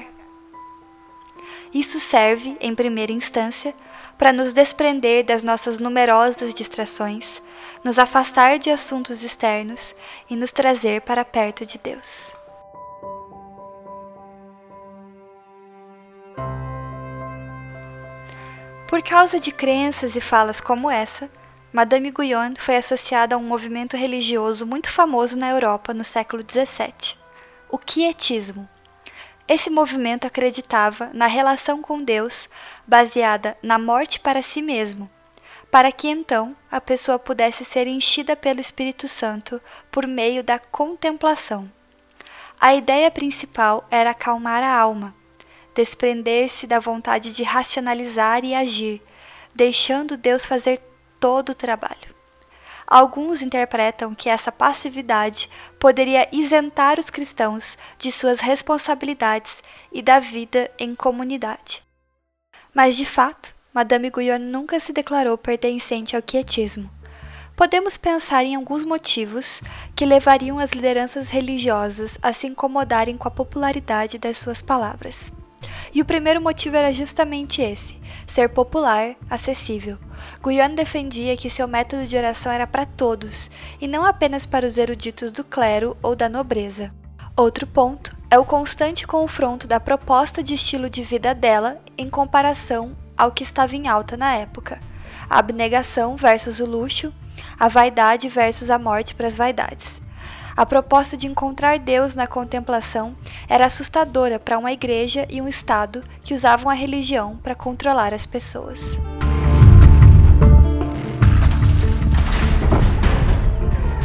Isso 1.74 2.00
serve, 2.00 2.56
em 2.62 2.76
primeira 2.76 3.12
instância, 3.12 3.74
para 4.16 4.32
nos 4.32 4.54
desprender 4.54 5.26
das 5.26 5.42
nossas 5.42 5.80
numerosas 5.80 6.54
distrações, 6.54 7.42
nos 7.84 7.98
afastar 7.98 8.60
de 8.60 8.70
assuntos 8.70 9.24
externos 9.24 9.96
e 10.30 10.36
nos 10.36 10.52
trazer 10.52 11.02
para 11.02 11.26
perto 11.26 11.66
de 11.66 11.80
Deus. 11.80 12.37
Por 18.88 19.04
causa 19.04 19.40
de 19.40 19.52
crenças 19.52 20.16
e 20.16 20.22
falas 20.22 20.62
como 20.62 20.90
essa, 20.90 21.30
Madame 21.74 22.10
Guyon 22.12 22.54
foi 22.58 22.78
associada 22.78 23.36
a 23.36 23.38
um 23.38 23.44
movimento 23.44 23.98
religioso 23.98 24.66
muito 24.66 24.90
famoso 24.90 25.38
na 25.38 25.50
Europa 25.50 25.94
no 25.94 26.04
século 26.04 26.44
XVII, 26.44 27.18
o 27.70 27.78
Quietismo 27.78 28.68
esse 29.48 29.70
movimento 29.70 30.28
acreditava 30.28 31.10
na 31.14 31.26
relação 31.26 31.82
com 31.82 32.04
Deus 32.04 32.50
baseada 32.86 33.58
na 33.64 33.80
morte 33.80 34.20
para 34.20 34.44
si 34.44 34.62
mesmo, 34.62 35.10
para 35.72 35.90
que 35.90 36.10
então 36.10 36.54
a 36.70 36.82
pessoa 36.82 37.18
pudesse 37.18 37.64
ser 37.64 37.88
enchida 37.88 38.36
pelo 38.36 38.60
Espírito 38.60 39.08
Santo 39.08 39.62
por 39.90 40.06
meio 40.06 40.44
da 40.44 40.60
contemplação. 40.60 41.72
A 42.60 42.76
ideia 42.76 43.10
principal 43.10 43.88
era 43.90 44.10
acalmar 44.10 44.64
a 44.64 44.78
alma, 44.78 45.16
desprender-se 45.78 46.66
da 46.66 46.80
vontade 46.80 47.32
de 47.32 47.44
racionalizar 47.44 48.44
e 48.44 48.56
agir, 48.56 49.00
deixando 49.54 50.18
Deus 50.18 50.44
fazer 50.44 50.82
todo 51.20 51.50
o 51.50 51.56
trabalho. 51.56 52.18
Alguns 52.88 53.44
interpretam 53.44 54.16
que 54.16 54.28
essa 54.28 54.52
passividade 54.52 55.50
poderia 55.78 56.28
isentar 56.32 57.00
os 57.00 57.12
cristãos 57.12 57.78
de 58.00 58.12
suas 58.12 58.40
responsabilidades 58.40 59.62
e 59.92 60.02
da 60.02 60.20
vida 60.20 60.72
em 60.80 60.96
comunidade. 60.96 61.84
Mas, 62.74 62.96
de 62.96 63.06
fato, 63.06 63.54
Madame 63.72 64.10
Guyon 64.10 64.40
nunca 64.40 64.80
se 64.80 64.92
declarou 64.92 65.38
pertencente 65.38 66.16
ao 66.16 66.24
quietismo. 66.24 66.90
Podemos 67.56 67.98
pensar 67.98 68.44
em 68.46 68.56
alguns 68.56 68.84
motivos 68.84 69.62
que 69.96 70.06
levariam 70.06 70.58
as 70.58 70.72
lideranças 70.72 71.30
religiosas 71.30 72.18
a 72.22 72.32
se 72.34 72.48
incomodarem 72.48 73.18
com 73.18 73.28
a 73.28 73.32
popularidade 73.32 74.18
das 74.18 74.38
suas 74.38 74.62
palavras. 74.62 75.32
E 75.94 76.02
o 76.02 76.06
primeiro 76.06 76.42
motivo 76.42 76.76
era 76.76 76.92
justamente 76.92 77.62
esse: 77.62 78.00
ser 78.28 78.50
popular, 78.50 79.16
acessível. 79.30 79.98
Guyon 80.42 80.76
defendia 80.76 81.38
que 81.38 81.50
seu 81.50 81.68
método 81.68 82.06
de 82.06 82.18
oração 82.18 82.52
era 82.52 82.68
para 82.68 82.86
todos, 82.86 83.50
e 83.80 83.88
não 83.88 84.04
apenas 84.04 84.46
para 84.46 84.66
os 84.66 84.78
eruditos 84.78 85.32
do 85.32 85.44
clero 85.44 85.98
ou 86.02 86.16
da 86.16 86.30
nobreza. 86.30 86.92
Outro 87.36 87.68
ponto 87.68 88.16
é 88.30 88.38
o 88.40 88.46
constante 88.46 89.06
confronto 89.06 89.68
da 89.68 89.80
proposta 89.80 90.42
de 90.42 90.56
estilo 90.56 90.90
de 90.90 91.04
vida 91.04 91.36
dela 91.36 91.80
em 91.98 92.10
comparação 92.10 92.96
ao 93.16 93.32
que 93.32 93.44
estava 93.44 93.76
em 93.76 93.88
alta 93.88 94.18
na 94.18 94.36
época: 94.36 94.80
a 95.30 95.40
abnegação 95.40 96.16
versus 96.16 96.60
o 96.60 96.66
luxo, 96.66 97.14
a 97.60 97.68
vaidade 97.68 98.28
versus 98.30 98.70
a 98.70 98.80
morte 98.80 99.16
para 99.16 99.28
as 99.28 99.38
vaidades. 99.38 100.02
A 100.58 100.66
proposta 100.66 101.16
de 101.16 101.28
encontrar 101.28 101.78
Deus 101.78 102.16
na 102.16 102.26
contemplação 102.26 103.16
era 103.48 103.68
assustadora 103.68 104.40
para 104.40 104.58
uma 104.58 104.72
igreja 104.72 105.28
e 105.30 105.40
um 105.40 105.48
Estado 105.48 106.04
que 106.24 106.34
usavam 106.34 106.68
a 106.68 106.74
religião 106.74 107.38
para 107.44 107.54
controlar 107.54 108.12
as 108.12 108.26
pessoas. 108.26 109.00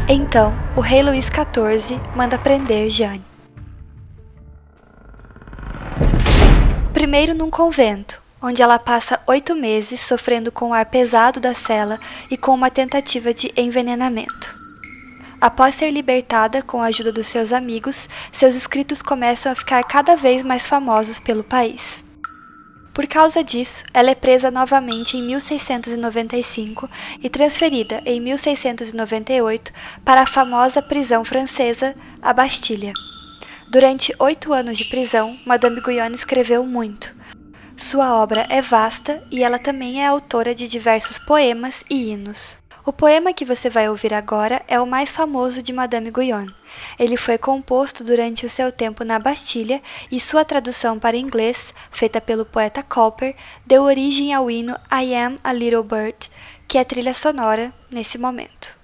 Então, 0.06 0.52
o 0.76 0.82
rei 0.82 1.02
Luís 1.02 1.24
XIV 1.24 1.98
manda 2.14 2.38
prender 2.38 2.90
Jane. 2.90 3.24
Primeiro 6.92 7.32
num 7.34 7.48
convento, 7.48 8.20
onde 8.42 8.60
ela 8.60 8.78
passa 8.78 9.18
oito 9.26 9.56
meses 9.56 10.02
sofrendo 10.02 10.52
com 10.52 10.68
o 10.68 10.74
ar 10.74 10.84
pesado 10.84 11.40
da 11.40 11.54
cela 11.54 11.98
e 12.30 12.36
com 12.36 12.52
uma 12.52 12.70
tentativa 12.70 13.32
de 13.32 13.50
envenenamento. 13.56 14.61
Após 15.42 15.74
ser 15.74 15.90
libertada 15.90 16.62
com 16.62 16.80
a 16.80 16.86
ajuda 16.86 17.10
dos 17.10 17.26
seus 17.26 17.52
amigos, 17.52 18.08
seus 18.30 18.54
escritos 18.54 19.02
começam 19.02 19.50
a 19.50 19.56
ficar 19.56 19.82
cada 19.82 20.14
vez 20.14 20.44
mais 20.44 20.64
famosos 20.64 21.18
pelo 21.18 21.42
país. 21.42 22.04
Por 22.94 23.08
causa 23.08 23.42
disso, 23.42 23.82
ela 23.92 24.12
é 24.12 24.14
presa 24.14 24.52
novamente 24.52 25.16
em 25.16 25.22
1695 25.24 26.88
e 27.20 27.28
transferida 27.28 28.00
em 28.06 28.20
1698 28.20 29.72
para 30.04 30.20
a 30.20 30.26
famosa 30.26 30.80
prisão 30.80 31.24
francesa, 31.24 31.96
a 32.22 32.32
Bastilha. 32.32 32.92
Durante 33.68 34.14
oito 34.20 34.52
anos 34.52 34.78
de 34.78 34.84
prisão, 34.84 35.36
Madame 35.44 35.80
Guyon 35.80 36.12
escreveu 36.14 36.64
muito. 36.64 37.12
Sua 37.76 38.14
obra 38.14 38.46
é 38.48 38.62
vasta 38.62 39.20
e 39.28 39.42
ela 39.42 39.58
também 39.58 40.04
é 40.04 40.06
autora 40.06 40.54
de 40.54 40.68
diversos 40.68 41.18
poemas 41.18 41.82
e 41.90 42.12
hinos. 42.12 42.61
O 42.84 42.92
poema 42.92 43.32
que 43.32 43.44
você 43.44 43.70
vai 43.70 43.88
ouvir 43.88 44.12
agora 44.12 44.60
é 44.66 44.80
o 44.80 44.86
mais 44.86 45.08
famoso 45.08 45.62
de 45.62 45.72
Madame 45.72 46.10
Guyon. 46.10 46.48
Ele 46.98 47.16
foi 47.16 47.38
composto 47.38 48.02
durante 48.02 48.44
o 48.44 48.50
seu 48.50 48.72
tempo 48.72 49.04
na 49.04 49.20
Bastilha 49.20 49.80
e 50.10 50.18
sua 50.18 50.44
tradução 50.44 50.98
para 50.98 51.16
inglês, 51.16 51.72
feita 51.92 52.20
pelo 52.20 52.44
poeta 52.44 52.82
Cowper, 52.82 53.36
deu 53.64 53.84
origem 53.84 54.34
ao 54.34 54.50
hino 54.50 54.74
I 54.90 55.14
Am 55.14 55.36
a 55.44 55.52
Little 55.52 55.84
Bird, 55.84 56.28
que 56.66 56.76
é 56.76 56.82
trilha 56.82 57.14
sonora 57.14 57.72
nesse 57.88 58.18
momento. 58.18 58.76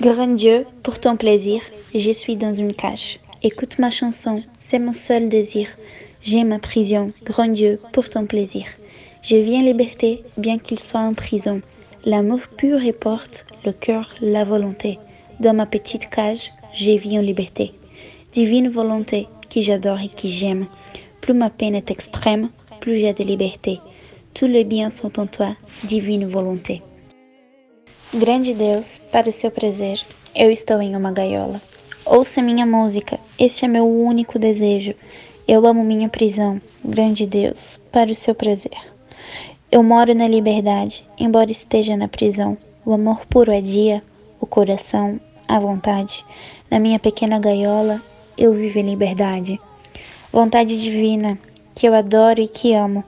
Grand 0.00 0.36
Dieu, 0.36 0.66
pour 0.84 0.98
ton 0.98 1.16
plaisir, 1.16 1.62
je 1.92 2.12
suis 2.12 2.36
dans 2.36 2.54
une 2.54 2.74
cage. 2.74 3.18
Écoute 3.42 3.76
ma 3.80 3.90
chanson, 3.90 4.40
c'est 4.54 4.78
mon 4.78 4.92
seul 4.92 5.28
désir. 5.28 5.68
J'ai 6.20 6.44
ma 6.44 6.60
prison, 6.60 7.12
grand 7.24 7.52
Dieu, 7.52 7.80
pour 7.92 8.08
ton 8.08 8.24
plaisir. 8.24 8.66
Je 9.22 9.36
viens 9.36 9.62
liberté, 9.62 10.24
bien 10.36 10.58
qu'il 10.58 10.80
soit 10.80 11.00
en 11.00 11.14
prison. 11.14 11.62
L'amour 12.04 12.40
pur 12.56 12.82
et 12.82 12.92
porte 12.92 13.46
le 13.64 13.72
cœur, 13.72 14.12
la 14.20 14.42
volonté. 14.42 14.98
Dans 15.38 15.54
ma 15.54 15.64
petite 15.64 16.10
cage, 16.10 16.50
je 16.74 16.90
vis 16.90 17.16
en 17.16 17.22
liberté. 17.22 17.72
Divine 18.32 18.68
volonté, 18.68 19.28
qui 19.48 19.62
j'adore 19.62 20.00
et 20.00 20.08
qui 20.08 20.28
j'aime. 20.28 20.66
Plus 21.20 21.34
ma 21.34 21.50
peine 21.50 21.76
est 21.76 21.92
extrême, 21.92 22.50
plus 22.80 22.98
j'ai 22.98 23.12
de 23.12 23.22
liberté. 23.22 23.78
Tous 24.34 24.48
les 24.48 24.64
biens 24.64 24.90
sont 24.90 25.20
en 25.20 25.26
toi, 25.26 25.54
divine 25.84 26.26
volonté. 26.26 26.82
Grande 28.12 28.54
Deus, 28.56 28.98
para 29.12 29.28
o 29.28 29.32
seu 29.32 29.52
prazer, 29.52 30.00
eu 30.34 30.50
estou 30.50 30.82
em 30.82 30.96
uma 30.96 31.12
gaiola. 31.12 31.62
Ouça 32.04 32.42
minha 32.42 32.66
música, 32.66 33.20
este 33.38 33.66
é 33.66 33.68
meu 33.68 33.86
único 33.86 34.36
desejo. 34.38 34.94
Eu 35.46 35.64
amo 35.64 35.84
minha 35.84 36.08
prisão, 36.08 36.60
grande 36.84 37.24
Deus, 37.24 37.78
para 37.92 38.10
o 38.10 38.14
seu 38.14 38.34
prazer. 38.34 38.91
Eu 39.72 39.82
moro 39.82 40.14
na 40.14 40.28
liberdade, 40.28 41.02
embora 41.18 41.50
esteja 41.50 41.96
na 41.96 42.06
prisão. 42.06 42.58
O 42.84 42.92
amor 42.92 43.24
puro 43.24 43.50
é 43.50 43.62
dia, 43.62 44.02
o 44.38 44.44
coração, 44.44 45.18
a 45.48 45.58
vontade. 45.58 46.22
Na 46.70 46.78
minha 46.78 46.98
pequena 46.98 47.38
gaiola, 47.38 47.98
eu 48.36 48.52
vivo 48.52 48.80
em 48.80 48.90
liberdade. 48.90 49.58
Vontade 50.30 50.78
divina, 50.78 51.38
que 51.74 51.88
eu 51.88 51.94
adoro 51.94 52.38
e 52.38 52.48
que 52.48 52.74
amo. 52.74 53.02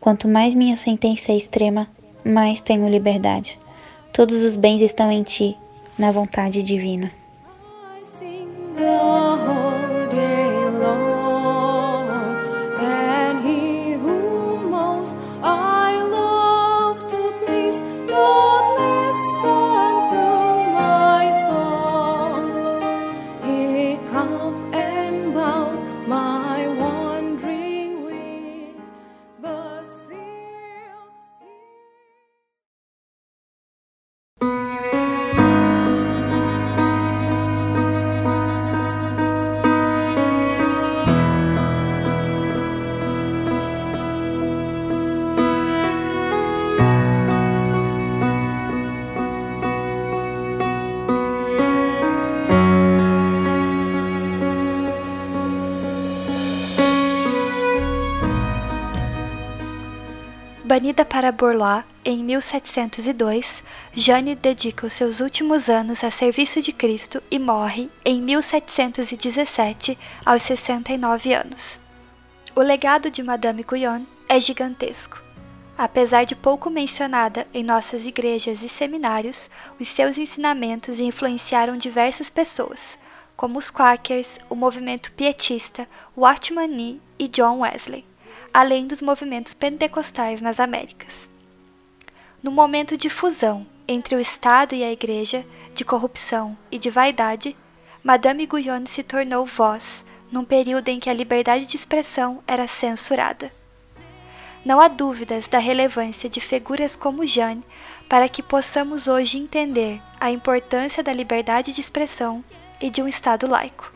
Quanto 0.00 0.26
mais 0.26 0.54
minha 0.54 0.78
sentença 0.78 1.32
é 1.32 1.36
extrema, 1.36 1.86
mais 2.24 2.62
tenho 2.62 2.88
liberdade. 2.88 3.58
Todos 4.10 4.42
os 4.42 4.56
bens 4.56 4.80
estão 4.80 5.12
em 5.12 5.22
ti, 5.22 5.54
na 5.98 6.10
vontade 6.12 6.62
divina. 6.62 7.12
Banida 60.76 61.06
para 61.06 61.32
Borloo 61.32 61.82
em 62.04 62.22
1702, 62.22 63.62
Jane 63.94 64.34
dedica 64.34 64.86
os 64.86 64.92
seus 64.92 65.20
últimos 65.20 65.70
anos 65.70 66.04
a 66.04 66.10
serviço 66.10 66.60
de 66.60 66.70
Cristo 66.70 67.22
e 67.30 67.38
morre 67.38 67.90
em 68.04 68.20
1717, 68.20 69.98
aos 70.22 70.42
69 70.42 71.32
anos. 71.32 71.80
O 72.54 72.60
legado 72.60 73.10
de 73.10 73.22
Madame 73.22 73.62
Guyon 73.62 74.02
é 74.28 74.38
gigantesco. 74.38 75.22
Apesar 75.78 76.24
de 76.24 76.36
pouco 76.36 76.68
mencionada 76.68 77.46
em 77.54 77.64
nossas 77.64 78.04
igrejas 78.04 78.62
e 78.62 78.68
seminários, 78.68 79.48
os 79.80 79.88
seus 79.88 80.18
ensinamentos 80.18 81.00
influenciaram 81.00 81.78
diversas 81.78 82.28
pessoas, 82.28 82.98
como 83.34 83.58
os 83.58 83.70
Quakers, 83.70 84.38
o 84.50 84.54
movimento 84.54 85.10
pietista, 85.12 85.88
Watchman 86.14 86.68
Nee 86.68 87.00
e 87.18 87.28
John 87.28 87.60
Wesley 87.60 88.04
além 88.56 88.86
dos 88.86 89.02
movimentos 89.02 89.52
pentecostais 89.52 90.40
nas 90.40 90.58
Américas. 90.58 91.28
No 92.42 92.50
momento 92.50 92.96
de 92.96 93.10
fusão 93.10 93.66
entre 93.86 94.16
o 94.16 94.18
Estado 94.18 94.74
e 94.74 94.82
a 94.82 94.90
Igreja, 94.90 95.44
de 95.74 95.84
corrupção 95.84 96.56
e 96.70 96.78
de 96.78 96.88
vaidade, 96.88 97.54
Madame 98.02 98.46
Guyon 98.46 98.86
se 98.86 99.02
tornou 99.02 99.44
voz 99.44 100.06
num 100.32 100.42
período 100.42 100.88
em 100.88 100.98
que 100.98 101.10
a 101.10 101.12
liberdade 101.12 101.66
de 101.66 101.76
expressão 101.76 102.42
era 102.46 102.66
censurada. 102.66 103.52
Não 104.64 104.80
há 104.80 104.88
dúvidas 104.88 105.46
da 105.46 105.58
relevância 105.58 106.26
de 106.26 106.40
figuras 106.40 106.96
como 106.96 107.26
Jeanne 107.26 107.62
para 108.08 108.26
que 108.26 108.42
possamos 108.42 109.06
hoje 109.06 109.36
entender 109.36 110.00
a 110.18 110.30
importância 110.30 111.02
da 111.02 111.12
liberdade 111.12 111.74
de 111.74 111.82
expressão 111.82 112.42
e 112.80 112.88
de 112.88 113.02
um 113.02 113.06
Estado 113.06 113.46
laico. 113.46 113.92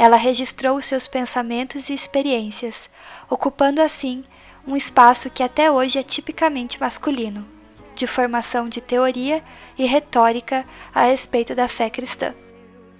Ela 0.00 0.16
registrou 0.16 0.80
seus 0.80 1.06
pensamentos 1.06 1.90
e 1.90 1.94
experiências, 1.94 2.88
ocupando 3.30 3.80
assim 3.80 4.24
um 4.66 4.76
espaço 4.76 5.30
que 5.30 5.42
até 5.42 5.70
hoje 5.70 5.98
é 5.98 6.02
tipicamente 6.02 6.78
masculino, 6.80 7.46
de 7.94 8.06
formação 8.06 8.68
de 8.68 8.80
teoria 8.80 9.42
e 9.78 9.86
retórica 9.86 10.66
a 10.92 11.04
respeito 11.04 11.54
da 11.54 11.68
fé 11.68 11.88
cristã. 11.88 12.34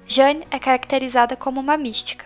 Jane 0.07 0.45
é 0.51 0.59
caracterizada 0.59 1.37
como 1.37 1.61
uma 1.61 1.77
mística, 1.77 2.25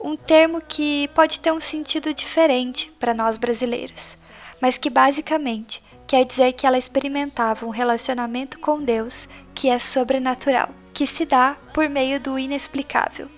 um 0.00 0.16
termo 0.16 0.60
que 0.60 1.08
pode 1.08 1.40
ter 1.40 1.52
um 1.52 1.60
sentido 1.60 2.14
diferente 2.14 2.90
para 2.98 3.12
nós 3.12 3.36
brasileiros, 3.36 4.16
mas 4.60 4.78
que 4.78 4.88
basicamente 4.88 5.82
quer 6.06 6.24
dizer 6.24 6.52
que 6.52 6.66
ela 6.66 6.78
experimentava 6.78 7.66
um 7.66 7.70
relacionamento 7.70 8.58
com 8.58 8.82
Deus 8.82 9.28
que 9.54 9.68
é 9.68 9.78
sobrenatural, 9.78 10.70
que 10.94 11.06
se 11.06 11.26
dá 11.26 11.56
por 11.74 11.88
meio 11.88 12.18
do 12.18 12.38
inexplicável 12.38 13.28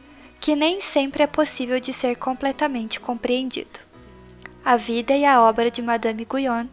que 0.41 0.57
nem 0.57 0.81
sempre 0.81 1.23
é 1.23 1.27
possível 1.27 1.79
de 1.79 1.93
ser 1.93 2.17
completamente 2.17 2.99
compreendido. 2.99 3.79
A 4.65 4.77
vida 4.77 5.15
e 5.15 5.25
a 5.25 5.43
obra 5.43 5.71
de 5.71 5.83
Madame 5.83 6.25
Guyon 6.25 6.67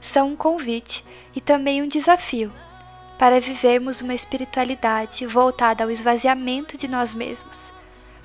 são 0.00 0.30
um 0.30 0.36
convite 0.36 1.04
e 1.34 1.40
também 1.40 1.80
um 1.80 1.86
desafio 1.86 2.52
para 3.16 3.40
vivermos 3.40 4.00
uma 4.00 4.14
espiritualidade 4.14 5.24
voltada 5.26 5.84
ao 5.84 5.90
esvaziamento 5.90 6.76
de 6.76 6.88
nós 6.88 7.14
mesmos, 7.14 7.72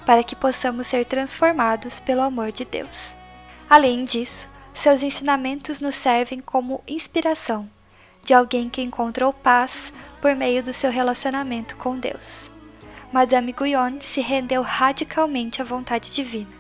para 0.06 0.24
que 0.24 0.36
possamos 0.36 0.88
ser 0.88 1.06
transformados 1.06 2.00
pelo 2.00 2.22
amor 2.22 2.52
de 2.52 2.66
Deus. 2.66 3.16
Além 3.70 4.04
disso, 4.04 4.50
seus 4.74 5.04
ensinamentos 5.04 5.80
nos 5.80 5.96
servem 5.96 6.40
como 6.40 6.84
inspiração 6.88 7.70
de 8.24 8.34
alguém 8.34 8.70
que 8.70 8.82
encontrou 8.82 9.32
paz 9.32 9.94
por 10.22 10.36
meio 10.36 10.64
do 10.64 10.74
seu 10.74 10.92
relacionamento 10.92 11.76
com 11.78 11.98
Deus. 11.98 12.57
Madame 13.12 13.54
Guyon 13.54 14.00
se 14.02 14.22
rendeu 14.22 14.62
radicalmente 14.62 15.62
à 15.62 15.65
vontade 15.65 16.12
divina 16.12 16.52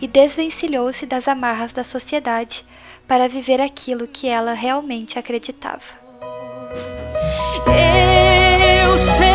e 0.00 0.06
desvencilhou-se 0.06 1.06
das 1.06 1.28
amarras 1.28 1.72
da 1.72 1.84
sociedade 1.84 2.64
para 3.06 3.28
viver 3.28 3.60
aquilo 3.60 4.08
que 4.08 4.26
ela 4.26 4.52
realmente 4.52 5.18
acreditava. 5.18 5.82
Eu 8.84 8.98
sempre 8.98 9.31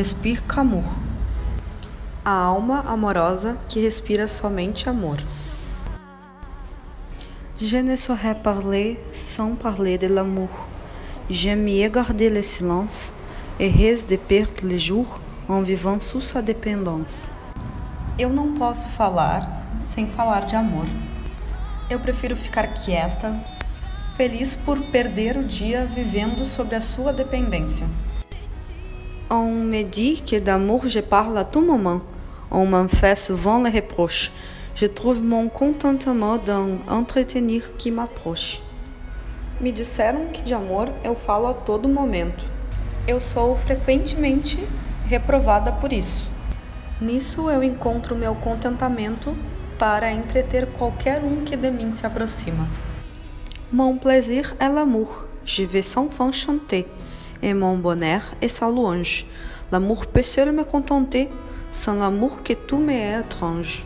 respire 0.00 0.42
qu'amour. 0.46 0.88
A 2.24 2.30
alma 2.30 2.80
amorosa 2.88 3.58
que 3.68 3.78
respira 3.78 4.26
somente 4.26 4.88
amor. 4.88 5.18
Je 7.58 7.82
ne 7.82 7.96
saurais 7.96 8.34
parler 8.34 8.98
sans 9.12 9.54
parler 9.56 9.98
de 9.98 10.06
l'amour. 10.06 10.68
J'aimais 11.28 11.90
garder 11.90 12.30
le 12.30 12.42
silence 12.42 13.12
et 13.58 13.68
risque 13.68 14.08
de 14.08 14.16
perdre 14.16 14.62
le 14.64 14.78
jour 14.78 15.20
en 15.46 15.60
vivant 15.60 16.00
sous 16.00 16.22
sa 16.22 16.40
dépendance. 16.40 17.28
Eu 18.18 18.30
não 18.30 18.54
posso 18.54 18.88
falar 18.88 19.40
sem 19.80 20.06
falar 20.06 20.46
de 20.46 20.56
amor. 20.56 20.86
Eu 21.90 22.00
prefiro 22.00 22.34
ficar 22.34 22.68
quieta, 22.68 23.38
feliz 24.16 24.54
por 24.54 24.80
perder 24.80 25.36
o 25.36 25.44
dia 25.44 25.84
vivendo 25.84 26.46
sob 26.46 26.74
a 26.74 26.80
sua 26.80 27.12
dependência. 27.12 27.86
On 29.32 29.52
me 29.52 29.84
dit 29.84 30.22
que 30.22 30.40
d'amour 30.40 30.88
je 30.88 30.98
parle 30.98 31.38
à 31.38 31.44
tout 31.44 31.60
moment. 31.60 32.00
On 32.50 32.66
m'en 32.66 32.88
fait 32.88 33.14
souvent 33.14 33.62
les 33.62 33.70
reproches. 33.70 34.32
Je 34.74 34.86
trouve 34.86 35.22
mon 35.22 35.48
contentement 35.48 36.36
dans 36.36 36.78
entretenir 36.88 37.76
qui 37.76 37.92
m'approche. 37.92 38.60
Me 39.60 39.70
disseram 39.70 40.32
que 40.32 40.42
de 40.42 40.52
amor 40.52 40.88
eu 41.04 41.14
falo 41.14 41.46
a 41.46 41.54
todo 41.54 41.88
momento. 41.88 42.44
Eu 43.06 43.20
sou 43.20 43.54
frequentemente 43.54 44.58
reprovada 45.08 45.70
por 45.70 45.92
isso. 45.92 46.24
Nisso 47.00 47.48
eu 47.48 47.62
encontro 47.62 48.16
meu 48.16 48.34
contentamento 48.34 49.36
para 49.78 50.10
entreter 50.10 50.66
qualquer 50.76 51.22
um 51.22 51.44
que 51.44 51.56
de 51.56 51.70
mim 51.70 51.92
se 51.92 52.04
aproxima. 52.04 52.66
Mon 53.70 53.96
plaisir 53.96 54.56
est 54.58 54.68
l'amour. 54.68 55.24
Je 55.44 55.62
vais 55.62 55.82
sans 55.82 56.08
fin 56.10 56.32
chanter. 56.32 56.88
Et 57.42 57.54
mon 57.54 57.78
bonheur 57.78 58.22
est 58.42 58.48
sa 58.48 58.68
louange. 58.68 59.26
L'amour 59.72 60.06
peut 60.06 60.22
seul 60.22 60.52
me 60.52 60.64
contenter. 60.64 61.28
Sans 61.72 61.94
l'amour 61.94 62.42
que 62.42 62.52
tout 62.52 62.78
me 62.78 62.92
est 62.92 63.20
étrange. 63.20 63.84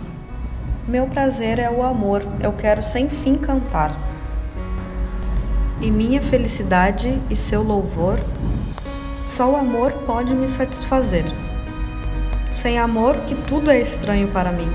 Meu 0.87 1.07
prazer 1.07 1.59
é 1.59 1.71
o 1.71 1.83
amor, 1.83 2.21
eu 2.43 2.53
quero 2.53 2.83
sem 2.83 3.09
fim 3.09 3.35
cantar. 3.35 3.91
E 5.81 5.91
minha 5.91 6.21
felicidade 6.21 7.21
e 7.31 7.37
seu 7.37 7.63
louvor, 7.63 8.19
só 9.27 9.51
o 9.51 9.57
amor 9.57 9.93
pode 10.07 10.35
me 10.35 10.47
satisfazer. 10.47 11.25
Sem 12.53 12.79
amor, 12.79 13.17
que 13.27 13.35
tudo 13.35 13.71
é 13.71 13.81
estranho 13.81 14.29
para 14.29 14.53
mim. 14.53 14.71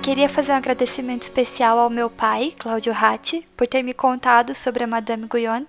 Eu 0.00 0.02
queria 0.02 0.30
fazer 0.30 0.52
um 0.52 0.56
agradecimento 0.56 1.24
especial 1.24 1.78
ao 1.78 1.90
meu 1.90 2.08
pai, 2.08 2.54
Cláudio 2.58 2.90
Ratti, 2.90 3.46
por 3.54 3.66
ter 3.66 3.82
me 3.82 3.92
contado 3.92 4.54
sobre 4.54 4.82
a 4.82 4.86
Madame 4.86 5.26
Guyon, 5.26 5.64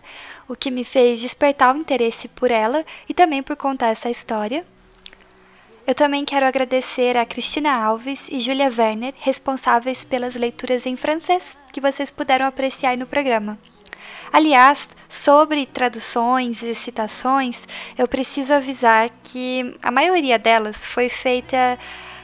o 0.47 0.55
que 0.55 0.71
me 0.71 0.85
fez 0.85 1.19
despertar 1.19 1.75
o 1.75 1.77
interesse 1.77 2.29
por 2.29 2.49
ela 2.49 2.85
e 3.09 3.13
também 3.13 3.43
por 3.43 3.57
contar 3.57 3.87
essa 3.87 4.09
história. 4.09 4.65
Eu 5.85 5.93
também 5.93 6.23
quero 6.23 6.45
agradecer 6.45 7.17
a 7.17 7.25
Cristina 7.25 7.73
Alves 7.73 8.29
e 8.29 8.39
Julia 8.39 8.71
Werner, 8.75 9.13
responsáveis 9.19 10.05
pelas 10.05 10.33
leituras 10.35 10.85
em 10.85 10.95
francês 10.95 11.43
que 11.73 11.81
vocês 11.81 12.09
puderam 12.09 12.45
apreciar 12.45 12.95
no 12.95 13.05
programa. 13.05 13.59
Aliás, 14.31 14.87
sobre 15.09 15.65
traduções 15.65 16.63
e 16.63 16.73
citações, 16.73 17.59
eu 17.97 18.07
preciso 18.07 18.53
avisar 18.53 19.09
que 19.25 19.77
a 19.83 19.91
maioria 19.91 20.39
delas 20.39 20.85
foi 20.85 21.09
feita 21.09 21.77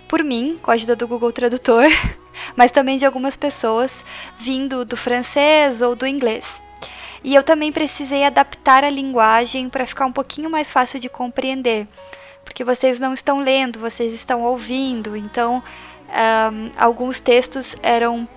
por 0.08 0.24
mim, 0.24 0.58
com 0.62 0.72
a 0.72 0.74
ajuda 0.74 0.96
do 0.96 1.08
Google 1.08 1.32
Tradutor, 1.32 1.86
mas 2.56 2.72
também 2.72 2.98
de 2.98 3.06
algumas 3.06 3.36
pessoas 3.36 3.91
vindo 4.38 4.86
do 4.86 4.96
francês 4.96 5.82
ou 5.82 5.96
do 5.96 6.08
inglês. 6.08 6.62
E 7.24 7.36
eu 7.36 7.43
também 7.43 7.72
precisei 7.72 8.24
adaptar 8.24 8.84
a 8.84 8.89
linguagem 8.89 9.70
para 9.70 9.86
ficar 9.86 10.06
um 10.06 10.12
pouquinho 10.12 10.50
mais 10.50 10.72
fácil 10.72 11.00
de 11.00 11.10
compreender, 11.10 11.88
porque 12.43 12.63
vocês 12.63 13.00
não 13.00 13.13
estão 13.13 13.39
lendo, 13.39 13.80
vocês 13.80 14.13
estão 14.13 14.43
ouvindo, 14.43 15.17
então 15.17 15.62
um, 16.10 16.72
alguns 16.78 17.20
textos 17.20 17.76
eram 17.82 18.28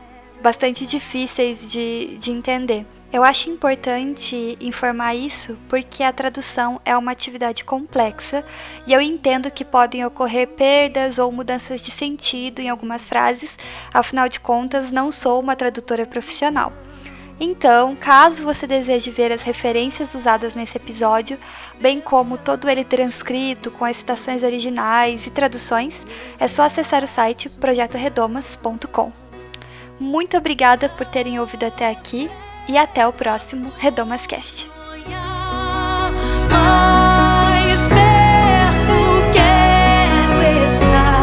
bastante 0.43 0.87
difíceis 0.87 1.71
de, 1.71 2.17
de 2.19 2.31
entender. 2.31 2.87
Eu 3.13 3.25
acho 3.25 3.51
importante 3.51 4.57
informar 4.61 5.17
isso 5.17 5.59
porque 5.69 6.05
a 6.05 6.13
tradução 6.13 6.81
é 6.85 6.97
uma 6.97 7.11
atividade 7.11 7.65
complexa 7.65 8.45
e 8.87 8.93
eu 8.93 9.01
entendo 9.01 9.51
que 9.51 9.65
podem 9.65 10.05
ocorrer 10.05 10.47
perdas 10.47 11.19
ou 11.19 11.33
mudanças 11.33 11.81
de 11.81 11.91
sentido 11.91 12.61
em 12.61 12.69
algumas 12.69 13.05
frases, 13.05 13.51
afinal 13.93 14.29
de 14.29 14.39
contas, 14.39 14.93
não 14.93 15.11
sou 15.11 15.41
uma 15.41 15.57
tradutora 15.57 16.07
profissional. 16.07 16.73
Então, 17.41 17.97
caso 17.97 18.45
você 18.45 18.65
deseje 18.65 19.11
ver 19.11 19.33
as 19.33 19.43
referências 19.43 20.15
usadas 20.15 20.55
nesse 20.55 20.77
episódio, 20.77 21.37
bem 21.81 22.01
como 22.01 22.39
todo 22.39 22.69
ele 22.69 22.85
transcrito 22.85 23.73
com 23.73 23.85
as 23.85 23.97
citações 23.97 24.45
originais 24.45 25.27
e 25.27 25.31
traduções, 25.31 26.07
é 26.39 26.47
só 26.47 26.63
acessar 26.63 27.03
o 27.03 27.09
site 27.09 27.49
projetoredomas.com. 27.49 29.11
Muito 29.99 30.37
obrigada 30.37 30.89
por 30.91 31.07
terem 31.09 31.41
ouvido 31.41 31.65
até 31.65 31.91
aqui 31.91 32.31
e 32.69 32.79
até 32.79 33.07
o 33.07 33.13
próximo 33.13 33.73
Redomascast. 33.79 34.71
Estar. 40.71 41.21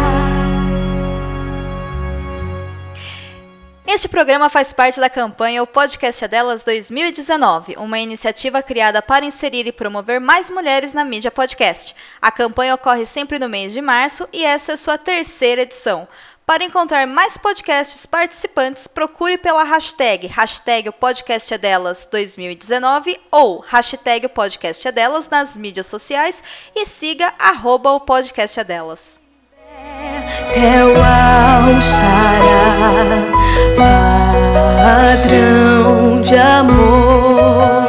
Este 3.98 4.10
programa 4.10 4.50
faz 4.50 4.74
parte 4.74 5.00
da 5.00 5.10
campanha 5.10 5.64
O 5.64 5.66
Podcast 5.66 6.24
é 6.24 6.28
Delas 6.28 6.62
2019, 6.64 7.78
uma 7.78 7.98
iniciativa 7.98 8.62
criada 8.62 9.02
para 9.02 9.26
inserir 9.26 9.66
e 9.66 9.72
promover 9.72 10.20
mais 10.20 10.50
mulheres 10.50 10.94
na 10.94 11.06
mídia 11.06 11.32
podcast. 11.32 11.96
A 12.22 12.30
campanha 12.30 12.76
ocorre 12.76 13.06
sempre 13.06 13.40
no 13.40 13.48
mês 13.48 13.74
de 13.74 13.82
março 13.82 14.28
e 14.34 14.44
essa 14.44 14.74
é 14.74 14.76
sua 14.76 14.98
terceira 14.98 15.62
edição. 15.62 16.08
Para 16.48 16.64
encontrar 16.64 17.06
mais 17.06 17.38
podcasts 17.38 18.06
participantes, 18.06 18.88
procure 18.88 19.38
pela 19.38 19.66
hashtag, 19.66 20.28
hashtag 20.28 20.88
o 20.88 20.94
podcast 20.94 21.54
é 21.54 21.58
delas 21.58 22.08
2019 22.10 23.20
ou 23.30 23.60
hashtag 23.60 24.28
o 24.28 24.30
podcast 24.30 24.88
é 24.88 24.92
delas 24.94 25.28
nas 25.28 25.58
mídias 25.58 25.88
sociais 25.88 26.42
e 26.74 26.86
siga 26.86 27.34
arroba 27.38 27.92
o 27.92 28.00
podcast 28.00 28.58
é 28.62 28.64
delas. 28.64 29.20
Teu 30.54 30.96
alçará 31.76 32.08
padrão 34.88 36.22
de 36.22 36.38
amor. 36.38 37.87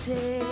say 0.00 0.49